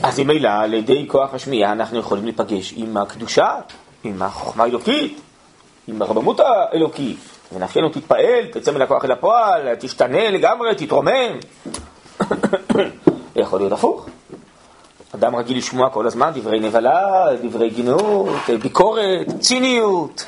אז 0.02 0.20
ממילא 0.20 0.48
על 0.48 0.74
ידי 0.74 1.06
כוח 1.08 1.34
השמיעה 1.34 1.72
אנחנו 1.72 1.98
יכולים 1.98 2.24
להיפגש 2.24 2.74
עם 2.76 2.96
הקדושה, 2.96 3.54
עם 4.04 4.22
החוכמה 4.22 4.64
האלוקית, 4.64 5.20
עם 5.88 6.02
הרבנות 6.02 6.40
האלוקית. 6.40 7.37
ונפשנו 7.52 7.88
תתפעל, 7.88 8.46
תצא 8.52 8.72
מן 8.72 8.82
הכוח 8.82 9.04
אל 9.04 9.12
הפועל, 9.12 9.74
תשתנה 9.74 10.30
לגמרי, 10.30 10.74
תתרומם. 10.74 11.38
יכול 13.36 13.60
להיות 13.60 13.72
הפוך. 13.72 14.06
אדם 15.14 15.36
רגיל 15.36 15.58
לשמוע 15.58 15.90
כל 15.90 16.06
הזמן 16.06 16.30
דברי 16.34 16.60
נבלה, 16.60 17.26
דברי 17.42 17.70
גינות, 17.70 18.28
ביקורת, 18.62 19.26
ציניות. 19.40 20.26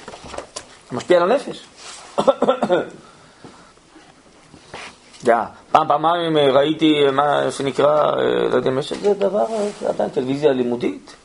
זה 0.91 0.97
משפיע 0.97 1.17
על 1.23 1.31
הנפש. 1.31 1.67
פעם, 5.73 5.89
פעמיים 5.89 6.37
ראיתי 6.37 7.11
מה 7.13 7.51
שנקרא, 7.51 8.17
לא 8.51 8.57
יודע 8.57 8.71
אם 8.71 8.79
יש 8.79 8.93
איזה 8.93 9.15
דבר, 9.15 9.47
עדיין 9.89 10.11
טלוויזיה 10.11 10.53
לימודית, 10.53 11.17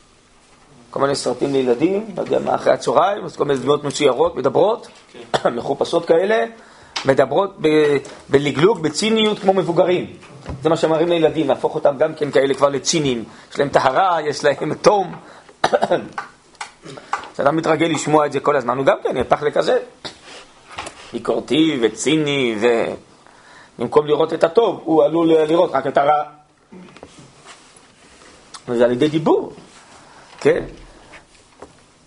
כל 0.96 1.02
מיני 1.02 1.14
סרטים 1.14 1.52
לילדים, 1.52 2.06
לא 2.16 2.22
יודע 2.22 2.38
מה, 2.38 2.54
אחרי 2.54 2.72
הצהריים, 2.72 3.24
אז 3.24 3.36
כל 3.36 3.44
מיני 3.44 3.60
דמויות 3.60 3.84
מצוירות, 3.84 4.36
מדברות, 4.36 4.88
כן. 5.12 5.54
מחופשות 5.56 6.06
כאלה, 6.06 6.44
מדברות 7.04 7.56
בלגלוג, 8.28 8.82
בציניות 8.82 9.38
כמו 9.38 9.52
מבוגרים. 9.52 10.06
זה 10.62 10.68
מה 10.68 10.76
שאומרים 10.76 11.08
לילדים, 11.08 11.48
להפוך 11.48 11.74
אותם 11.74 11.96
גם 11.98 12.14
כן 12.14 12.30
כאלה 12.30 12.54
כבר 12.54 12.68
לציניים. 12.68 13.24
יש 13.52 13.58
להם 13.58 13.68
טהרה, 13.68 14.18
יש 14.22 14.44
להם 14.44 14.74
תום. 14.74 15.14
כשאדם 17.34 17.56
מתרגל 17.56 17.86
לשמוע 17.86 18.26
את 18.26 18.32
זה 18.32 18.40
כל 18.40 18.56
הזמן, 18.56 18.78
הוא 18.78 18.86
גם 18.86 18.96
כן 19.02 19.16
יפח 19.16 19.42
לכזה. 19.42 19.78
ביקורתי 21.12 21.78
וציני, 21.82 22.56
ובמקום 23.78 24.06
לראות 24.06 24.32
את 24.32 24.44
הטוב, 24.44 24.80
הוא 24.84 25.04
עלול 25.04 25.32
לראות 25.32 25.70
רק 25.72 25.86
את 25.86 25.98
הרע. 25.98 26.22
וזה 28.68 28.84
על 28.84 28.92
ידי 28.92 29.08
דיבור, 29.08 29.52
כן? 30.40 30.64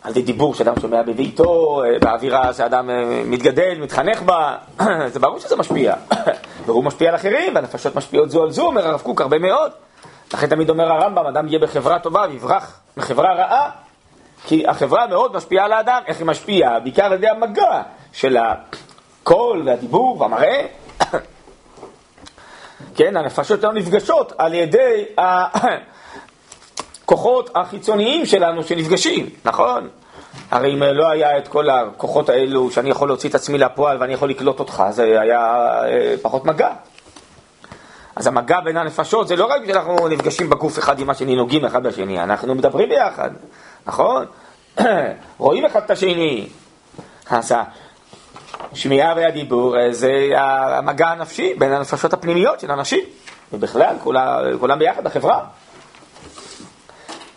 על 0.03 0.12
ידי 0.12 0.22
דיבור 0.22 0.56
שאדם 0.56 0.74
שומע 0.82 1.01
בביתו, 1.01 1.84
אה, 1.84 2.00
באווירה 2.00 2.53
שאדם 2.53 2.89
אה, 2.89 3.22
מתגדל, 3.25 3.77
מתחנך 3.82 4.22
בה, 4.22 4.58
זה 5.13 5.20
ברור 5.20 5.39
שזה 5.39 5.56
משפיע. 5.56 5.96
והוא 6.65 6.84
משפיע 6.84 7.10
על 7.10 7.15
אחרים, 7.15 7.56
והנפשות 7.56 7.96
משפיעות 7.96 8.29
זו 8.29 8.44
על 8.44 8.51
זו, 8.51 8.65
אומר 8.65 8.88
הרב 8.88 9.01
קוק 9.01 9.22
הרבה 9.22 9.39
מאוד. 9.39 9.72
לכן 10.34 10.48
תמיד 10.48 10.70
אומר 10.70 10.91
הרמב"ם, 10.91 11.25
אדם 11.25 11.48
יהיה 11.48 11.60
בחברה 11.60 12.00
טובה 12.00 12.25
ויברח 12.29 12.79
מחברה 12.98 13.34
רעה, 13.34 13.70
כי 14.46 14.68
החברה 14.68 15.08
מאוד 15.08 15.36
משפיעה 15.36 15.65
על 15.65 15.72
האדם. 15.72 16.01
איך 16.08 16.18
היא 16.18 16.27
משפיעה? 16.27 16.79
בעיקר 16.79 17.06
על 17.06 17.13
ידי 17.13 17.27
המגע 17.27 17.82
של 18.13 18.38
הקול 18.38 19.63
והדיבור 19.65 20.22
והמראה. 20.22 20.65
כן, 22.96 23.18
הנפשות 23.18 23.62
שלנו 23.62 23.74
נפגשות 23.74 24.34
על 24.38 24.53
ידי 24.53 25.06
הכוחות 27.10 27.50
החיצוניים 27.56 28.25
שלנו 28.25 28.63
שנפגשים, 28.63 29.30
נכון? 29.46 29.88
הרי 30.51 30.74
אם 30.74 30.84
לא 30.84 31.10
היה 31.10 31.38
את 31.38 31.48
כל 31.48 31.70
הכוחות 31.70 32.30
האלו 32.30 32.72
שאני 32.72 32.89
יכול 32.89 33.10
להוציא 33.10 33.30
את 33.30 33.36
עצמי 33.36 33.58
לפועל 33.58 33.98
ואני 34.00 34.13
יכול 34.13 34.30
לקלוט 34.30 34.60
אותך, 34.60 34.84
זה 34.89 35.22
היה 35.22 35.39
אה, 35.86 36.16
פחות 36.22 36.46
מגע. 36.46 36.70
אז 38.16 38.28
המגע 38.28 38.60
בין 38.60 38.78
הנפשות 38.78 39.28
זה 39.28 39.36
לא 39.36 39.46
רק 39.46 39.62
שאנחנו 39.68 40.08
נפגשים 40.08 40.50
בגוף 40.50 40.80
אחד 40.80 41.00
עם 41.00 41.10
השני, 41.10 41.36
נוגעים 41.36 41.66
אחד 41.66 41.84
בשני, 41.84 42.20
אנחנו 42.24 42.56
מדברים 42.56 42.89
ביחד, 42.89 43.30
נכון? 43.88 44.25
רואים 45.38 45.66
אחד 45.66 45.82
את 45.86 45.92
השני. 45.92 46.48
אז 47.30 47.54
השמיעה 48.72 49.13
והדיבור 49.16 49.78
אה, 49.78 49.94
זה 49.94 50.12
המגע 50.36 51.08
הנפשי 51.08 51.54
בין 51.58 51.72
הנפשות 51.72 52.13
הפנימיות 52.13 52.60
של 52.60 52.72
אנשים, 52.72 53.04
ובכלל, 53.54 53.96
כולם, 54.04 54.42
כולם 54.60 54.80
ביחד 54.80 55.04
בחברה. 55.04 55.46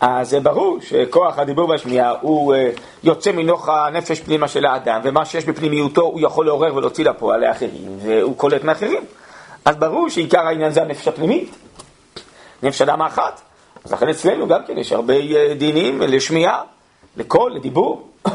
אז 0.05 0.29
זה 0.29 0.39
ברור 0.39 0.77
שכוח 0.81 1.39
הדיבור 1.39 1.69
והשמיעה 1.69 2.13
הוא 2.21 2.53
אה, 2.53 2.69
יוצא 3.03 3.31
מנוח 3.31 3.69
הנפש 3.69 4.19
פנימה 4.19 4.47
של 4.47 4.65
האדם, 4.65 5.01
ומה 5.03 5.25
שיש 5.25 5.45
בפנימיותו 5.45 6.01
הוא 6.01 6.19
יכול 6.23 6.45
לעורר 6.45 6.75
ולהוציא 6.75 7.05
לפועל 7.05 7.47
לאחרים, 7.47 7.97
והוא 7.99 8.37
קולט 8.37 8.63
מאחרים. 8.63 9.03
אז 9.65 9.75
ברור 9.75 10.09
שעיקר 10.09 10.39
העניין 10.39 10.71
זה 10.71 10.81
הנפש 10.81 11.07
הפנימית, 11.07 11.55
נפש 12.63 12.81
אדם 12.81 13.01
האחת. 13.01 13.41
אז 13.85 13.91
לכן 13.93 14.09
אצלנו 14.09 14.47
גם 14.47 14.65
כן 14.67 14.77
יש 14.77 14.91
הרבה 14.91 15.13
אה, 15.13 15.53
דינים 15.57 16.01
לשמיעה, 16.01 16.61
לקול, 17.17 17.55
לדיבור. 17.55 18.09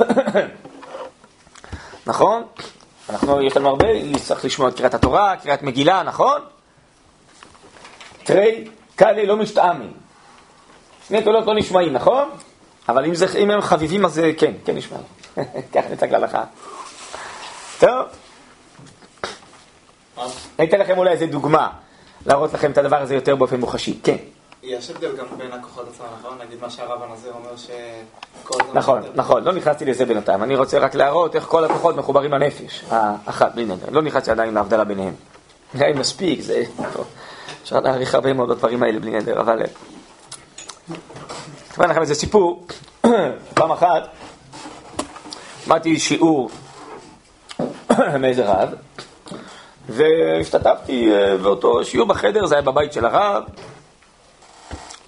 נכון? 2.06 2.42
אנחנו, 3.10 3.42
יש 3.42 3.56
לנו 3.56 3.68
הרבה, 3.68 3.86
צריך 4.16 4.44
לשמוע 4.44 4.68
את 4.68 4.76
קריאת 4.76 4.94
התורה, 4.94 5.36
קריאת 5.36 5.62
מגילה, 5.62 6.02
נכון? 6.02 6.40
תרי 8.24 8.68
קאלי 8.96 9.26
לא 9.26 9.36
משתעמים. 9.36 10.07
שני 11.08 11.24
קולות 11.24 11.46
לא 11.46 11.54
נשמעים, 11.54 11.92
נכון? 11.92 12.30
אבל 12.88 13.04
אם, 13.04 13.14
זה, 13.14 13.38
אם 13.38 13.50
הם 13.50 13.60
חביבים 13.60 14.04
אז 14.04 14.20
כן, 14.38 14.52
כן 14.64 14.76
נשמעים. 14.76 15.04
קח 15.72 15.84
נצג 15.90 16.10
להלכה. 16.10 16.44
טוב. 17.78 18.06
אני 20.58 20.68
אתן 20.68 20.80
לכם 20.80 20.98
אולי 20.98 21.10
איזה 21.10 21.26
דוגמה, 21.26 21.68
להראות 22.26 22.54
לכם 22.54 22.70
את 22.70 22.78
הדבר 22.78 22.96
הזה 22.96 23.14
יותר 23.14 23.36
באופן 23.36 23.60
מוחשי. 23.60 23.98
כן. 24.02 24.16
יש 24.62 24.90
הבדל 24.90 25.16
גם 25.16 25.24
בין 25.36 25.52
הכוחות 25.52 25.88
עצמם, 25.88 26.06
נכון? 26.18 26.38
נגיד 26.46 26.58
מה 26.60 26.70
שהרב 26.70 27.02
הנזיר 27.02 27.32
אומר 27.32 27.56
שכל 27.56 28.58
זה... 28.66 28.72
נכון, 28.74 29.02
נכון, 29.14 29.44
לא 29.44 29.52
נכנסתי 29.52 29.84
לזה 29.84 30.04
בינתיים. 30.04 30.42
אני 30.42 30.56
רוצה 30.56 30.78
רק 30.78 30.94
להראות 30.94 31.36
איך 31.36 31.44
כל 31.44 31.64
הכוחות 31.64 31.96
מחוברים 31.96 32.32
לנפש, 32.32 32.84
האחת, 32.90 33.54
בלי 33.54 33.64
נדר. 33.64 33.90
לא 33.90 34.02
נכנסתי 34.02 34.30
עדיין 34.30 34.54
להבדלה 34.54 34.84
ביניהם. 34.84 35.14
לי 35.74 35.92
מספיק, 35.92 36.40
זה... 36.40 36.62
אפשר 37.62 37.80
להעריך 37.80 38.14
הרבה 38.14 38.32
מאוד 38.32 38.48
בדברים 38.48 38.82
האלה 38.82 39.00
בלי 39.00 39.10
נדר, 39.10 39.40
אבל... 39.40 39.62
אספר 41.70 41.86
לכם 41.86 42.00
איזה 42.00 42.14
סיפור. 42.14 42.66
פעם 43.54 43.72
אחת 43.72 44.08
שמעתי 45.64 45.98
שיעור 45.98 46.50
מאיזה 48.20 48.44
רב, 48.46 48.68
והשתתפתי 49.88 51.12
אה, 51.12 51.36
באותו 51.36 51.84
שיעור 51.84 52.08
בחדר, 52.08 52.46
זה 52.46 52.54
היה 52.54 52.62
בבית 52.62 52.92
של 52.92 53.04
הרב, 53.04 53.42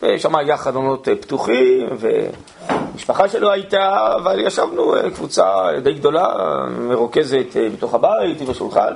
ושם 0.02 0.36
היה 0.36 0.56
חלונות 0.56 1.08
אה, 1.08 1.16
פתוחים, 1.16 1.88
והמשפחה 1.98 3.28
שלו 3.28 3.50
הייתה, 3.50 4.14
אבל 4.16 4.40
ישבנו 4.40 4.96
אה, 4.96 5.10
קבוצה 5.10 5.68
די 5.82 5.92
גדולה, 5.92 6.34
מרוכזת 6.78 7.56
בתוך 7.72 7.94
הבית, 7.94 8.40
עם 8.40 8.50
השולחן, 8.50 8.92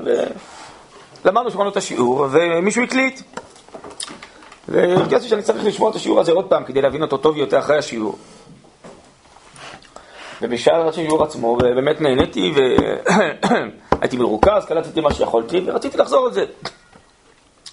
ולמדנו, 1.24 1.50
שמענו 1.50 1.70
את 1.70 1.76
השיעור, 1.76 2.26
ומישהו 2.30 2.82
הקליט. 2.82 3.20
והרגשתי 4.68 5.28
שאני 5.28 5.42
צריך 5.42 5.64
לשמוע 5.64 5.90
את 5.90 5.96
השיעור 5.96 6.20
הזה 6.20 6.32
עוד 6.32 6.44
פעם 6.44 6.64
כדי 6.64 6.82
להבין 6.82 7.02
אותו 7.02 7.16
טוב 7.16 7.36
יותר 7.36 7.58
אחרי 7.58 7.78
השיעור. 7.78 8.18
ובשעה 10.42 10.88
השיעור 10.88 11.24
עצמו, 11.24 11.46
ובאמת 11.48 12.00
נהניתי 12.00 12.54
והייתי 12.56 14.16
מרוכז, 14.16 14.64
קלטתי 14.68 15.00
מה 15.00 15.14
שיכולתי 15.14 15.62
ורציתי 15.66 15.96
לחזור 15.96 16.26
על 16.26 16.32
זה. 16.32 16.44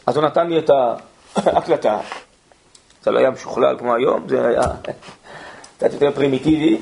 אז 0.06 0.18
הוא 0.18 0.26
נתן 0.26 0.48
לי 0.48 0.60
את 0.60 0.70
ההקלטה. 1.36 2.00
זה 3.04 3.12
לא 3.12 3.20
היה 3.20 3.30
משוכלל 3.30 3.78
כמו 3.80 3.96
היום, 3.96 4.30
זה 4.30 4.48
היה 4.48 4.62
קצת 5.78 5.94
יותר 5.94 6.12
פרימיטיבי. 6.12 6.82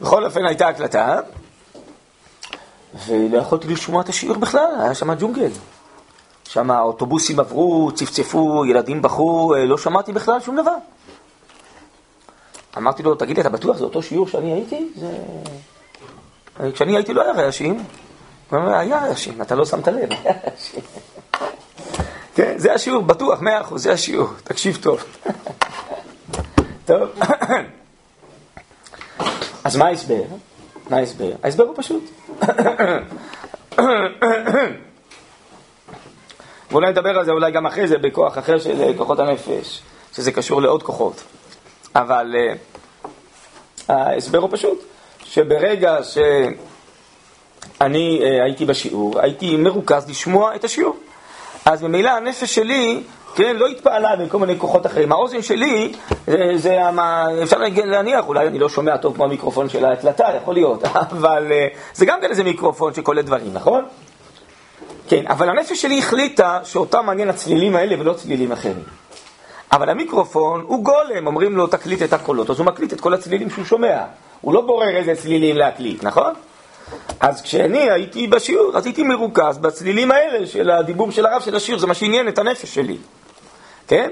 בכל 0.00 0.24
אופן 0.24 0.46
הייתה 0.46 0.68
הקלטה, 0.68 1.18
ולא 3.06 3.38
יכולתי 3.38 3.68
לשמוע 3.68 4.02
את 4.02 4.08
השיעור 4.08 4.36
בכלל, 4.36 4.74
היה 4.80 4.94
שם 4.94 5.14
ג'ונגל. 5.14 5.50
שם 6.54 6.70
האוטובוסים 6.70 7.40
עברו, 7.40 7.90
צפצפו, 7.94 8.66
ילדים 8.66 9.02
בכו, 9.02 9.54
אה, 9.54 9.64
לא 9.64 9.78
שמעתי 9.78 10.12
בכלל 10.12 10.40
שום 10.40 10.56
דבר. 10.56 10.74
אמרתי 12.76 13.02
לו, 13.02 13.14
תגיד 13.14 13.36
לי, 13.36 13.40
אתה 13.40 13.48
בטוח 13.48 13.76
זה 13.76 13.84
אותו 13.84 14.02
שיעור 14.02 14.28
שאני 14.28 14.52
הייתי? 14.52 14.88
זה... 14.96 15.18
אה, 16.60 16.72
כשאני 16.72 16.96
הייתי 16.96 17.14
לא 17.14 17.22
היה 17.22 17.32
רעשים. 17.32 17.84
הוא 18.50 18.58
אומר, 18.58 18.74
היה 18.74 18.98
רעשים, 18.98 19.42
אתה 19.42 19.54
לא 19.54 19.66
שמת 19.66 19.88
לב. 19.88 20.08
כן, 22.36 22.54
זה 22.56 22.74
השיעור, 22.74 23.02
בטוח, 23.02 23.40
מאה 23.40 23.60
אחוז, 23.60 23.82
זה 23.82 23.92
השיעור, 23.92 24.28
תקשיב 24.44 24.78
טוב. 24.82 25.04
טוב, 26.86 27.08
אז 29.64 29.76
מה 29.76 29.86
ההסבר? 29.86 30.22
מה 30.90 30.96
ההסבר? 30.96 31.32
ההסבר 31.42 31.64
הוא 31.64 31.74
פשוט. 31.76 32.10
ואולי 36.70 36.90
נדבר 36.90 37.18
על 37.18 37.24
זה 37.24 37.30
אולי 37.30 37.52
גם 37.52 37.66
אחרי 37.66 37.88
זה 37.88 37.98
בכוח 37.98 38.38
אחר 38.38 38.58
של 38.58 38.82
אה, 38.82 38.92
כוחות 38.96 39.18
הנפש, 39.18 39.80
שזה 40.12 40.32
קשור 40.32 40.62
לעוד 40.62 40.82
כוחות. 40.82 41.22
אבל 41.96 42.34
uh, 42.34 42.38
ההסבר 43.88 44.38
הוא 44.38 44.48
פשוט, 44.52 44.84
שברגע 45.24 45.98
שאני 46.02 48.20
uh, 48.20 48.24
הייתי 48.44 48.64
בשיעור, 48.64 49.20
הייתי 49.20 49.56
מרוכז 49.56 50.10
לשמוע 50.10 50.54
את 50.54 50.64
השיעור. 50.64 50.96
אז 51.64 51.82
ממילא 51.82 52.10
הנפש 52.10 52.54
שלי, 52.54 53.02
כן, 53.34 53.56
לא 53.56 53.66
התפעלה 53.66 54.16
מכל 54.16 54.38
מיני 54.38 54.58
כוחות 54.58 54.86
אחרים. 54.86 55.12
האוזן 55.12 55.42
שלי, 55.42 55.92
זה, 56.26 56.52
זה 56.56 56.78
אפשר 57.42 57.58
להניח, 57.84 58.28
אולי 58.28 58.46
אני 58.46 58.58
לא 58.58 58.68
שומע 58.68 58.96
טוב 58.96 59.14
כמו 59.14 59.24
המיקרופון 59.24 59.68
של 59.68 59.84
ההקלטה, 59.84 60.28
יכול 60.42 60.54
להיות, 60.54 60.84
אבל 61.12 61.48
uh, 61.48 61.76
זה 61.94 62.06
גם 62.06 62.20
כן 62.20 62.30
איזה 62.30 62.44
מיקרופון 62.44 62.94
שקולט 62.94 63.24
דברים, 63.24 63.50
נכון? 63.52 63.84
כן, 65.08 65.26
אבל 65.26 65.48
הנפש 65.48 65.82
שלי 65.82 65.98
החליטה 65.98 66.60
שאותה 66.64 67.02
מעניין 67.02 67.28
הצלילים 67.28 67.76
האלה 67.76 68.00
ולא 68.00 68.12
צלילים 68.12 68.52
אחרים. 68.52 68.84
אבל 69.72 69.88
המיקרופון 69.88 70.60
הוא 70.60 70.84
גולם, 70.84 71.26
אומרים 71.26 71.56
לו 71.56 71.66
תקליט 71.66 72.02
את 72.02 72.12
הקולות, 72.12 72.50
אז 72.50 72.58
הוא 72.58 72.66
מקליט 72.66 72.92
את 72.92 73.00
כל 73.00 73.14
הצלילים 73.14 73.50
שהוא 73.50 73.64
שומע. 73.64 74.02
הוא 74.40 74.54
לא 74.54 74.60
בורר 74.60 74.96
איזה 74.96 75.14
צלילים 75.14 75.56
להקליט, 75.56 76.04
נכון? 76.04 76.32
אז 77.20 77.42
כשאני 77.42 77.90
הייתי 77.90 78.26
בשיעור, 78.26 78.76
אז 78.76 78.86
הייתי 78.86 79.02
מרוכז 79.02 79.58
בצלילים 79.58 80.10
האלה 80.10 80.46
של 80.46 80.70
הדיבור 80.70 81.10
של 81.10 81.26
הרב 81.26 81.42
של 81.42 81.56
השיר, 81.56 81.78
זה 81.78 81.86
מה 81.86 81.94
שעניין 81.94 82.28
את 82.28 82.38
הנפש 82.38 82.74
שלי, 82.74 82.96
כן? 83.88 84.10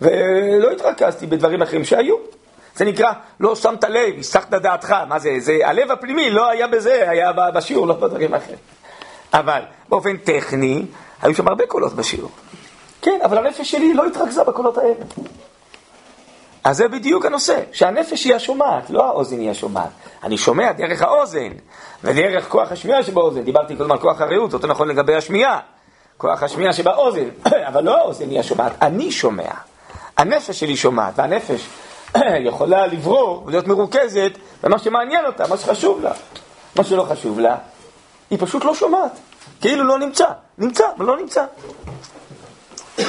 ולא 0.00 0.70
התרכזתי 0.70 1.26
בדברים 1.26 1.62
אחרים 1.62 1.84
שהיו. 1.84 2.16
זה 2.76 2.84
נקרא, 2.84 3.12
לא 3.40 3.56
שמת 3.56 3.84
לב, 3.84 4.18
הסחת 4.18 4.50
דעתך, 4.50 4.96
מה 5.08 5.18
זה, 5.18 5.34
זה, 5.38 5.58
הלב 5.64 5.90
הפנימי 5.90 6.30
לא 6.30 6.50
היה 6.50 6.66
בזה, 6.66 7.10
היה 7.10 7.32
בשיעור, 7.54 7.86
לא 7.86 7.94
בדברים 7.94 8.34
אחרים. 8.34 8.58
אבל 9.34 9.60
באופן 9.88 10.16
טכני, 10.16 10.86
היו 11.22 11.34
שם 11.34 11.48
הרבה 11.48 11.66
קולות 11.66 11.92
בשיעור. 11.92 12.30
כן, 13.02 13.18
אבל 13.24 13.38
הנפש 13.38 13.70
שלי 13.70 13.94
לא 13.94 14.06
התרכזה 14.06 14.44
בקולות 14.44 14.78
האלה. 14.78 14.94
אז 16.64 16.76
זה 16.76 16.88
בדיוק 16.88 17.26
הנושא, 17.26 17.60
שהנפש 17.72 18.24
היא 18.24 18.34
השומעת, 18.34 18.90
לא 18.90 19.06
האוזן 19.06 19.38
היא 19.38 19.50
השומעת. 19.50 19.88
אני 20.22 20.38
שומע 20.38 20.72
דרך 20.72 21.02
האוזן, 21.02 21.48
ודרך 22.04 22.48
כוח 22.48 22.72
השמיעה 22.72 23.02
שבאוזן. 23.02 23.42
דיברתי 23.42 23.76
קודם 23.76 23.92
על 23.92 23.98
כוח 23.98 24.20
הרעות, 24.20 24.54
אותו 24.54 24.66
נכון 24.66 24.88
לגבי 24.88 25.14
השמיעה. 25.14 25.60
כוח 26.16 26.42
השמיעה 26.42 26.72
שבאוזן, 26.72 27.28
אבל 27.68 27.84
לא 27.84 27.98
האוזן 27.98 28.30
היא 28.30 28.40
השומעת, 28.40 28.72
אני 28.82 29.10
שומע. 29.10 29.50
הנפש 30.16 30.60
שלי 30.60 30.76
שומעת, 30.76 31.14
והנפש 31.16 31.66
יכולה 32.48 32.86
לברור 32.86 33.42
ולהיות 33.46 33.66
מרוכזת 33.66 34.32
במה 34.62 34.78
שמעניין 34.78 35.26
אותה, 35.26 35.48
מה 35.48 35.56
שחשוב 35.56 36.02
לה. 36.02 36.12
מה 36.76 36.84
שלא 36.84 37.02
חשוב 37.02 37.40
לה, 37.40 37.56
היא 38.32 38.38
פשוט 38.40 38.64
לא 38.64 38.74
שומעת, 38.74 39.10
כאילו 39.60 39.84
לא 39.84 39.98
נמצא. 39.98 40.26
נמצא, 40.58 40.84
אבל 40.96 41.06
לא 41.06 41.16
נמצא. 41.16 41.44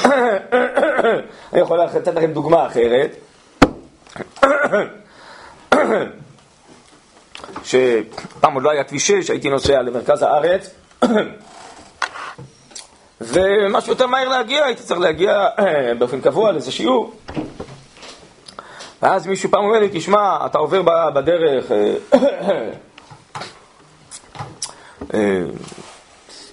אני 1.52 1.60
יכול 1.60 1.80
לתת 1.80 2.14
לכם 2.14 2.32
דוגמה 2.32 2.66
אחרת. 2.66 3.16
שפעם 7.64 8.54
עוד 8.54 8.62
לא 8.62 8.70
היה 8.70 8.84
כביש 8.84 9.06
6, 9.06 9.30
הייתי 9.30 9.50
נוסע 9.50 9.82
למרכז 9.82 10.22
הארץ, 10.22 10.70
ומשהו 13.20 13.92
יותר 13.92 14.06
מהר 14.06 14.28
להגיע, 14.28 14.64
הייתי 14.64 14.82
צריך 14.82 15.00
להגיע 15.00 15.48
באופן 15.98 16.20
קבוע 16.20 16.52
לאיזה 16.52 16.72
שיעור. 16.72 17.12
ואז 19.02 19.26
מישהו 19.26 19.50
פעם 19.50 19.64
אומר 19.64 19.78
לי, 19.78 19.88
תשמע, 19.92 20.46
אתה 20.46 20.58
עובר 20.58 20.82
בדרך, 21.10 21.64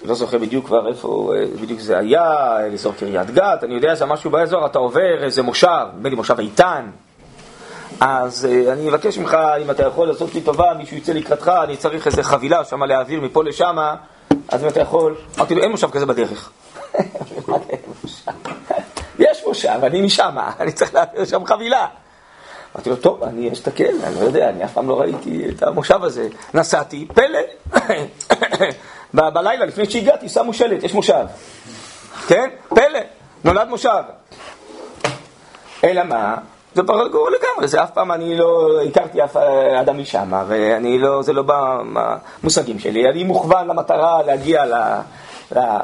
לא 0.04 0.14
זוכר 0.14 0.38
בדיוק 0.38 0.66
כבר 0.66 0.88
איפה 0.88 1.32
בדיוק 1.62 1.80
זה 1.80 1.98
היה, 1.98 2.56
אזור 2.74 2.92
קריית 2.98 3.30
גת, 3.30 3.64
אני 3.64 3.74
יודע 3.74 3.96
שמשהו 3.96 4.30
באזור, 4.30 4.66
אתה 4.66 4.78
עובר 4.78 5.24
איזה 5.24 5.42
מושב, 5.42 5.86
נדמה 5.96 6.08
לי 6.08 6.16
מושב 6.16 6.38
איתן. 6.38 6.86
אז 8.00 8.48
אני 8.72 8.88
אבקש 8.88 9.18
ממך, 9.18 9.36
אם 9.62 9.70
אתה 9.70 9.86
יכול 9.86 10.08
לעשות 10.08 10.34
לי 10.34 10.40
טובה, 10.40 10.74
מישהו 10.78 10.96
יצא 10.96 11.12
לקראתך, 11.12 11.52
אני 11.64 11.76
צריך 11.76 12.06
איזה 12.06 12.22
חבילה 12.22 12.64
שמה 12.64 12.86
להעביר 12.86 13.20
מפה 13.20 13.44
לשם, 13.44 13.76
אז 14.48 14.64
אם 14.64 14.68
אתה 14.68 14.80
יכול, 14.80 15.14
אמרתי 15.38 15.54
לו, 15.54 15.62
אין 15.62 15.70
מושב 15.70 15.90
כזה 15.90 16.06
בדרך. 16.06 16.50
יש 19.18 19.44
מושב, 19.46 19.78
אני 19.82 20.02
משם, 20.02 20.36
אני 20.60 20.72
צריך 20.72 20.94
להעביר 20.94 21.24
שם 21.24 21.44
חבילה. 21.44 21.86
אמרתי 22.76 22.90
לו, 22.90 22.96
טוב, 22.96 23.22
אני 23.24 23.52
אסתכל, 23.52 23.84
אני 24.04 24.14
לא 24.14 24.20
יודע, 24.20 24.48
אני 24.48 24.64
אף 24.64 24.72
פעם 24.72 24.88
לא 24.88 25.00
ראיתי 25.00 25.48
את 25.48 25.62
המושב 25.62 26.04
הזה. 26.04 26.28
נסעתי, 26.54 27.06
פלא. 27.14 27.38
בלילה, 29.14 29.64
לפני 29.64 29.90
שהגעתי, 29.90 30.28
שמו 30.28 30.52
שלט, 30.52 30.82
יש 30.82 30.94
מושב. 30.94 31.24
כן? 32.26 32.50
פלא, 32.68 33.00
נולד 33.44 33.68
מושב. 33.68 34.02
אלא 35.84 36.02
מה? 36.02 36.36
זה 36.74 36.82
ברור 36.82 37.30
לגמרי, 37.30 37.68
זה 37.68 37.82
אף 37.82 37.90
פעם 37.90 38.12
אני 38.12 38.36
לא 38.36 38.80
הכרתי 38.88 39.24
אף 39.24 39.36
אדם 39.80 39.98
משם, 39.98 40.32
ואני 40.48 40.98
לא, 40.98 41.22
זה 41.22 41.32
לא 41.32 41.42
במושגים 41.46 42.78
שלי. 42.78 43.10
אני 43.10 43.24
מוכוון 43.24 43.66
למטרה 43.68 44.22
להגיע 44.22 44.66
ל... 44.66 44.74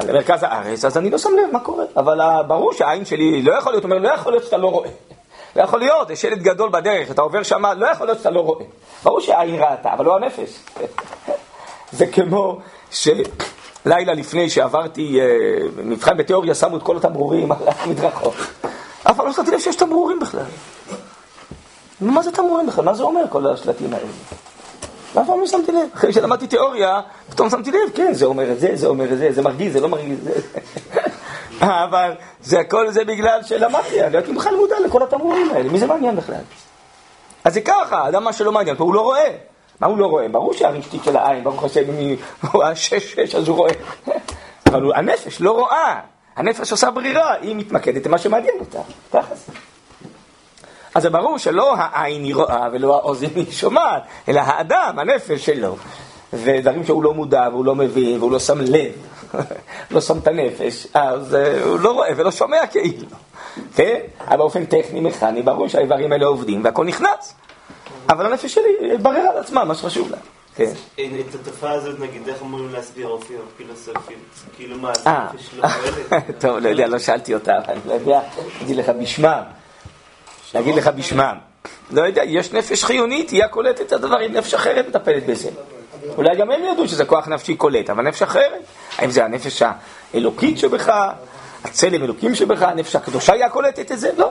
למרכז 0.08 0.42
הארץ, 0.42 0.84
אז 0.84 0.98
אני 0.98 1.10
לא 1.10 1.18
שם 1.18 1.30
לב 1.32 1.52
מה 1.52 1.60
קורה. 1.60 1.84
אבל 1.96 2.20
ברור 2.46 2.72
שהעין 2.72 3.04
שלי 3.04 3.42
לא 3.42 3.52
יכול 3.52 3.72
להיות, 3.72 3.84
אומר, 3.84 3.98
לא 3.98 4.08
יכול 4.08 4.32
להיות 4.32 4.44
שאתה 4.44 4.56
לא 4.56 4.70
רואה. 4.70 4.88
לא 5.56 5.62
יכול 5.62 5.80
להיות, 5.80 6.10
יש 6.10 6.22
שלט 6.22 6.38
גדול 6.38 6.70
בדרך, 6.70 7.10
אתה 7.10 7.22
עובר 7.22 7.42
שם, 7.42 7.66
לא 7.76 7.86
יכול 7.86 8.06
להיות 8.06 8.18
שאתה 8.18 8.30
לא 8.30 8.40
רואה. 8.40 8.64
ברור 9.04 9.20
שהעין 9.20 9.54
ראתה, 9.54 9.92
אבל 9.92 10.04
לא 10.04 10.16
הנפש. 10.16 10.58
זה 11.98 12.06
כמו 12.06 12.58
שלילה 12.90 14.14
לפני 14.14 14.50
שעברתי 14.50 15.20
מבחן 15.84 16.16
בתיאוריה, 16.16 16.54
שמו 16.54 16.76
את 16.76 16.82
כל 16.82 16.96
התמרורים 16.96 17.52
על 17.52 17.58
המדרכות. 17.78 18.34
פעם 19.18 19.26
לא 19.26 19.32
שמתי 19.32 19.50
לב 19.50 19.58
שיש 19.58 19.76
תמרורים 19.76 20.20
בכלל. 20.20 20.44
מה 22.00 22.22
זה 22.22 22.32
תמרורים 22.32 22.66
בכלל? 22.66 22.84
מה 22.84 22.94
זה 22.94 23.02
אומר 23.02 23.20
כל 23.30 23.46
השלטים 23.46 23.94
האלה? 23.94 24.06
אף 25.10 25.26
פעם 25.26 25.40
לא 25.40 25.46
שמתי 25.46 25.72
לב. 25.72 25.88
אחרי 25.94 26.12
שלמדתי 26.12 26.46
תיאוריה, 26.46 27.00
פתאום 27.30 27.50
שמתי 27.50 27.70
לב, 27.70 27.78
כן, 27.94 28.14
זה 28.14 28.26
אומר 28.26 28.52
את 28.52 28.60
זה, 28.60 28.70
זה 28.74 28.86
אומר 28.86 29.12
את 29.12 29.18
זה, 29.18 29.32
זה 29.32 29.42
מרגיז, 29.42 29.72
זה 29.72 29.80
לא 29.80 29.88
מרגיז. 29.88 30.18
אבל 31.60 32.12
זה 32.40 32.60
הכל 32.60 32.90
זה 32.90 33.04
בגלל 33.04 33.42
שלמדתי, 33.42 34.04
אני 34.04 34.16
הייתי 34.16 34.32
בכלל 34.32 34.56
מודע 34.56 34.76
לכל 34.86 35.02
התמרורים 35.02 35.50
האלה, 35.50 35.68
מי 35.68 35.78
זה 35.78 35.86
מעניין 35.86 36.16
בכלל? 36.16 36.40
אז 37.44 37.54
זה 37.54 37.60
ככה, 37.60 38.08
אדם 38.08 38.24
מה 38.24 38.32
שלא 38.32 38.52
מעניין, 38.52 38.76
הוא 38.78 38.94
לא 38.94 39.00
רואה. 39.00 39.30
מה 39.80 39.86
הוא 39.86 39.98
לא 39.98 40.06
רואה? 40.06 40.28
ברור 40.28 40.52
שהרשתית 40.52 41.04
של 41.04 41.16
העין, 41.16 41.44
ברוך 41.44 41.64
השם, 41.64 41.80
אם 41.90 42.16
הוא 42.52 42.64
השש 42.64 43.14
שש 43.14 43.34
אז 43.34 43.48
הוא 43.48 43.56
רואה. 43.56 43.72
אבל 44.66 44.92
הנפש 44.94 45.40
לא 45.40 45.52
רואה. 45.52 46.00
הנפש 46.36 46.70
עושה 46.70 46.90
ברירה, 46.90 47.34
היא 47.40 47.56
מתמקדת 47.56 48.06
במה 48.06 48.18
שמעניין 48.18 48.54
אותה. 48.60 48.78
ככה 49.12 49.34
זה. 49.34 49.52
אז 50.94 51.02
זה 51.02 51.10
ברור 51.10 51.38
שלא 51.38 51.74
העין 51.76 52.24
היא 52.24 52.34
רואה 52.34 52.68
ולא 52.72 52.96
האוזן 52.96 53.26
היא 53.36 53.52
שומעת, 53.52 54.02
אלא 54.28 54.40
האדם, 54.40 54.98
הנפש 54.98 55.46
שלו. 55.46 55.76
ודברים 56.32 56.84
שהוא 56.84 57.02
לא 57.02 57.14
מודע 57.14 57.48
והוא 57.52 57.64
לא 57.64 57.74
מבין 57.74 58.18
והוא 58.18 58.32
לא 58.32 58.38
שם 58.38 58.60
לב, 58.60 58.92
לא 59.90 60.00
שם 60.00 60.18
את 60.18 60.26
הנפש, 60.26 60.86
אז 60.94 61.36
הוא 61.64 61.80
לא 61.80 61.92
רואה 61.92 62.10
ולא 62.16 62.30
שומע 62.30 62.66
כאילו. 62.66 63.06
כן? 63.74 64.00
אבל 64.28 64.36
באופן 64.36 64.64
טכני, 64.64 65.00
מכני, 65.00 65.42
ברור 65.42 65.68
שהאיברים 65.68 66.12
האלה 66.12 66.26
עובדים 66.26 66.64
והכל 66.64 66.84
נכנס. 66.84 67.34
אבל 68.08 68.26
הנפש 68.26 68.54
שלי 68.54 68.96
בררה 69.02 69.30
על 69.30 69.38
עצמה, 69.38 69.64
מה 69.64 69.74
שחשוב 69.74 70.10
לה. 70.10 70.16
כן. 70.56 70.72
את 70.94 71.34
התופעה 71.34 71.72
הזאת, 71.72 72.00
נגיד, 72.00 72.28
איך 72.28 72.42
אמורים 72.42 72.72
להסביר 72.72 73.08
אופיר 73.08 73.40
פילוסופים? 73.56 74.18
כאילו 74.56 74.78
מה, 74.78 74.92
הנפש 75.04 75.54
לא 75.54 75.68
פועלת? 75.68 76.24
טוב, 76.40 76.58
לא 76.58 76.68
יודע, 76.68 76.86
לא 76.86 76.98
שאלתי 76.98 77.34
אותה, 77.34 77.52
אני 77.68 77.80
לא 77.86 77.92
יודע, 77.92 78.20
אגיד 78.62 78.76
לך 78.76 78.88
בשמם. 78.88 79.42
להגיד 80.54 80.74
לך 80.74 80.88
בשמם. 80.88 81.36
לא 81.90 82.02
יודע, 82.02 82.22
יש 82.24 82.52
נפש 82.52 82.84
חיונית, 82.84 83.30
היא 83.30 83.44
הקולטת 83.44 83.80
את 83.80 83.92
הדברים, 83.92 84.32
נפש 84.32 84.54
אחרת 84.54 84.88
מטפלת 84.88 85.26
בזה. 85.26 85.50
אולי 86.16 86.36
גם 86.36 86.50
הם 86.50 86.64
ידעו 86.64 86.88
שזה 86.88 87.04
כוח 87.04 87.28
נפשי 87.28 87.56
קולט, 87.56 87.90
אבל 87.90 88.02
נפש 88.02 88.22
אחרת. 88.22 88.62
האם 88.98 89.10
זה 89.10 89.24
הנפש 89.24 89.62
האלוקית 90.14 90.58
שבך, 90.58 90.92
הצלם 91.64 92.02
אלוקים 92.02 92.34
שבך, 92.34 92.62
הנפש 92.62 92.96
הקדושה 92.96 93.32
היא 93.32 93.44
הקולטת 93.44 93.92
את 93.92 94.00
זה? 94.00 94.10
לא. 94.16 94.30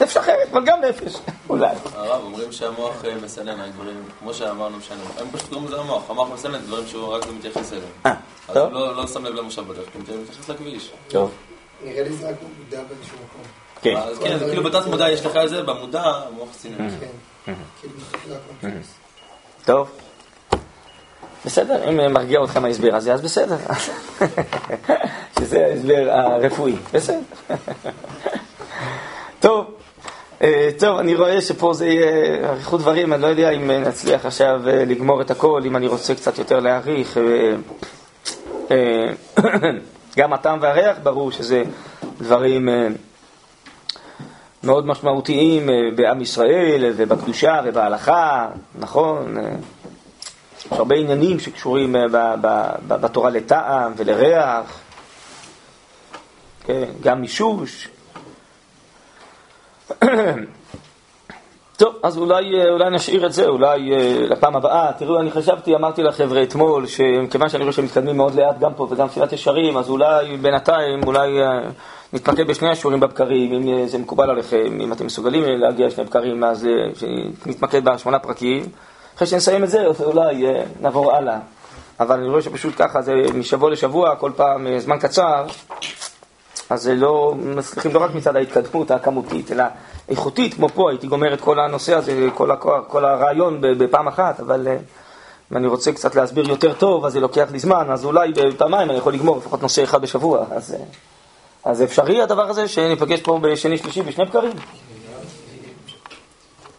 נפש 0.00 0.16
אחרת, 0.16 0.48
אבל 0.52 0.64
גם 0.64 0.78
נפש, 0.88 1.16
אולי. 1.50 1.74
הרב, 1.94 2.22
אומרים 2.24 2.52
שהמוח 2.52 3.04
מסנן, 3.24 3.70
דברים, 3.74 4.04
כמו 4.20 4.34
שאמרנו 4.34 4.76
משנה, 4.76 4.96
הם 5.18 5.26
פשוט 5.32 5.48
קוראים 5.48 5.66
לזה 5.68 5.80
המוח, 5.80 6.10
המוח 6.10 6.28
מסנן 6.34 6.58
דברים 6.58 6.86
שהוא 6.86 7.14
רק 7.14 7.26
מתייחס 7.38 7.72
אליהם. 7.72 8.16
אז 8.48 8.56
הוא 8.56 8.70
לא 8.72 9.06
שם 9.06 9.24
לב 9.24 9.34
למושב 9.34 9.62
בדרך, 9.68 9.84
כי 9.92 10.12
הוא 10.12 10.22
מתייחס 10.22 10.48
לכביש. 10.48 10.92
טוב. 11.08 11.30
נראה 11.84 12.02
לי 12.02 12.12
זה 12.12 12.28
רק 12.28 12.34
מודע 12.58 12.82
באיזשהו 12.88 13.16
מקום. 13.16 13.42
כן. 13.82 13.96
אז 13.96 14.18
כן, 14.18 14.38
כאילו 14.38 14.62
בתת 14.62 14.86
מודע 14.86 15.10
יש 15.10 15.26
לך 15.26 15.36
את 15.36 15.48
זה, 15.48 15.62
במודע 15.62 16.02
המוח 16.02 16.48
סינן. 16.52 16.90
כן. 16.90 17.52
כאילו 17.80 17.94
מחלק. 18.62 18.72
טוב. 19.64 19.90
בסדר, 21.46 21.88
אם 21.88 22.12
מרגיע 22.12 22.44
אתכם 22.44 22.64
ההסבר 22.64 22.94
הזה, 22.94 23.14
אז 23.14 23.20
בסדר. 23.20 23.56
שזה 25.38 25.66
ההסבר 25.66 26.08
הרפואי, 26.10 26.76
בסדר. 26.92 27.20
טוב, 29.40 29.66
טוב, 30.78 30.98
אני 30.98 31.14
רואה 31.14 31.40
שפה 31.40 31.72
זה 31.74 31.86
יהיה 31.86 32.48
אריכות 32.48 32.80
דברים, 32.80 33.12
אני 33.12 33.22
לא 33.22 33.26
יודע 33.26 33.50
אם 33.50 33.70
נצליח 33.70 34.26
עכשיו 34.26 34.60
לגמור 34.64 35.20
את 35.20 35.30
הכל, 35.30 35.62
אם 35.66 35.76
אני 35.76 35.86
רוצה 35.86 36.14
קצת 36.14 36.38
יותר 36.38 36.60
להעריך. 36.60 37.18
גם 40.18 40.32
הטעם 40.32 40.58
והריח, 40.62 40.96
ברור 41.02 41.32
שזה 41.32 41.62
דברים 42.18 42.68
מאוד 44.64 44.86
משמעותיים 44.86 45.68
בעם 45.96 46.20
ישראל 46.20 46.92
ובקדושה 46.96 47.60
ובהלכה, 47.64 48.48
נכון? 48.78 49.36
יש 50.72 50.78
הרבה 50.78 50.96
עניינים 50.96 51.40
שקשורים 51.40 51.96
בתורה 52.88 53.30
לטעם 53.30 53.92
ולריח, 53.96 54.80
כן, 56.64 56.84
גם 57.00 57.20
מישוש. 57.20 57.88
טוב, 61.76 61.94
אז 62.02 62.18
אולי, 62.18 62.70
אולי 62.70 62.90
נשאיר 62.90 63.26
את 63.26 63.32
זה, 63.32 63.46
אולי 63.46 63.90
לפעם 64.28 64.56
הבאה. 64.56 64.92
תראו, 64.92 65.20
אני 65.20 65.30
חשבתי, 65.30 65.74
אמרתי 65.74 66.02
לחבר'ה 66.02 66.42
אתמול, 66.42 66.86
שמכיוון 66.86 67.48
שאני 67.48 67.62
רואה 67.62 67.72
שהם 67.72 67.84
מתקדמים 67.84 68.16
מאוד 68.16 68.34
לאט 68.34 68.58
גם 68.58 68.74
פה 68.74 68.86
וגם 68.90 69.08
תפילת 69.08 69.32
ישרים, 69.32 69.76
אז 69.76 69.90
אולי 69.90 70.36
בינתיים, 70.36 71.00
אולי 71.06 71.38
נתמקד 72.12 72.46
בשני 72.46 72.70
השיעורים 72.70 73.00
בבקרים, 73.00 73.52
אם 73.52 73.86
זה 73.86 73.98
מקובל 73.98 74.30
עליכם, 74.30 74.80
אם 74.80 74.92
אתם 74.92 75.06
מסוגלים 75.06 75.44
להגיע 75.44 75.86
לשני 75.86 76.04
בקרים, 76.04 76.44
אז 76.44 76.68
נתמקד 77.46 77.84
בשמונה 77.84 78.18
פרקים. 78.18 78.62
אחרי 79.16 79.26
שנסיים 79.26 79.64
את 79.64 79.70
זה, 79.70 79.86
אולי 80.04 80.46
נעבור 80.80 81.12
הלאה. 81.12 81.38
אבל 82.00 82.16
אני 82.18 82.28
רואה 82.28 82.42
שפשוט 82.42 82.74
ככה, 82.76 83.02
זה 83.02 83.12
משבוע 83.34 83.70
לשבוע, 83.70 84.16
כל 84.16 84.32
פעם 84.36 84.78
זמן 84.78 84.98
קצר, 84.98 85.46
אז 86.70 86.82
זה 86.82 86.94
לא 86.94 87.34
מצליחים 87.38 87.94
לא 87.94 87.98
רק 87.98 88.14
מצד 88.14 88.36
ההתקדמות 88.36 88.90
הכמותית, 88.90 89.52
אלא 89.52 89.64
איכותית, 90.08 90.54
כמו 90.54 90.68
פה, 90.68 90.90
הייתי 90.90 91.06
גומר 91.06 91.34
את 91.34 91.40
כל 91.40 91.60
הנושא 91.60 91.94
הזה, 91.94 92.28
כל, 92.34 92.50
הכוח, 92.50 92.84
כל 92.88 93.04
הרעיון 93.04 93.58
בפעם 93.60 94.08
אחת, 94.08 94.40
אבל 94.40 94.68
אם 95.52 95.56
אני 95.56 95.66
רוצה 95.66 95.92
קצת 95.92 96.14
להסביר 96.14 96.48
יותר 96.48 96.74
טוב, 96.74 97.04
אז 97.04 97.12
זה 97.12 97.20
לוקח 97.20 97.46
לי 97.52 97.58
זמן, 97.58 97.86
אז 97.90 98.04
אולי 98.04 98.32
בפעמיים 98.32 98.90
אני 98.90 98.98
יכול 98.98 99.12
לגמור 99.12 99.36
לפחות 99.36 99.62
נושא 99.62 99.84
אחד 99.84 100.02
בשבוע. 100.02 100.44
אז, 100.50 100.76
אז 101.64 101.82
אפשרי 101.82 102.22
הדבר 102.22 102.50
הזה 102.50 102.68
שניפגש 102.68 103.20
פה 103.20 103.38
בשני 103.42 103.78
שלישי 103.78 104.02
בשני 104.02 104.24
בקרים? 104.24 104.52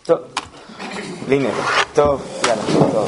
טוב. 0.04 0.18
Linero. 1.28 1.54
Todo, 1.94 2.20
claro, 2.42 2.62
todo. 2.92 3.06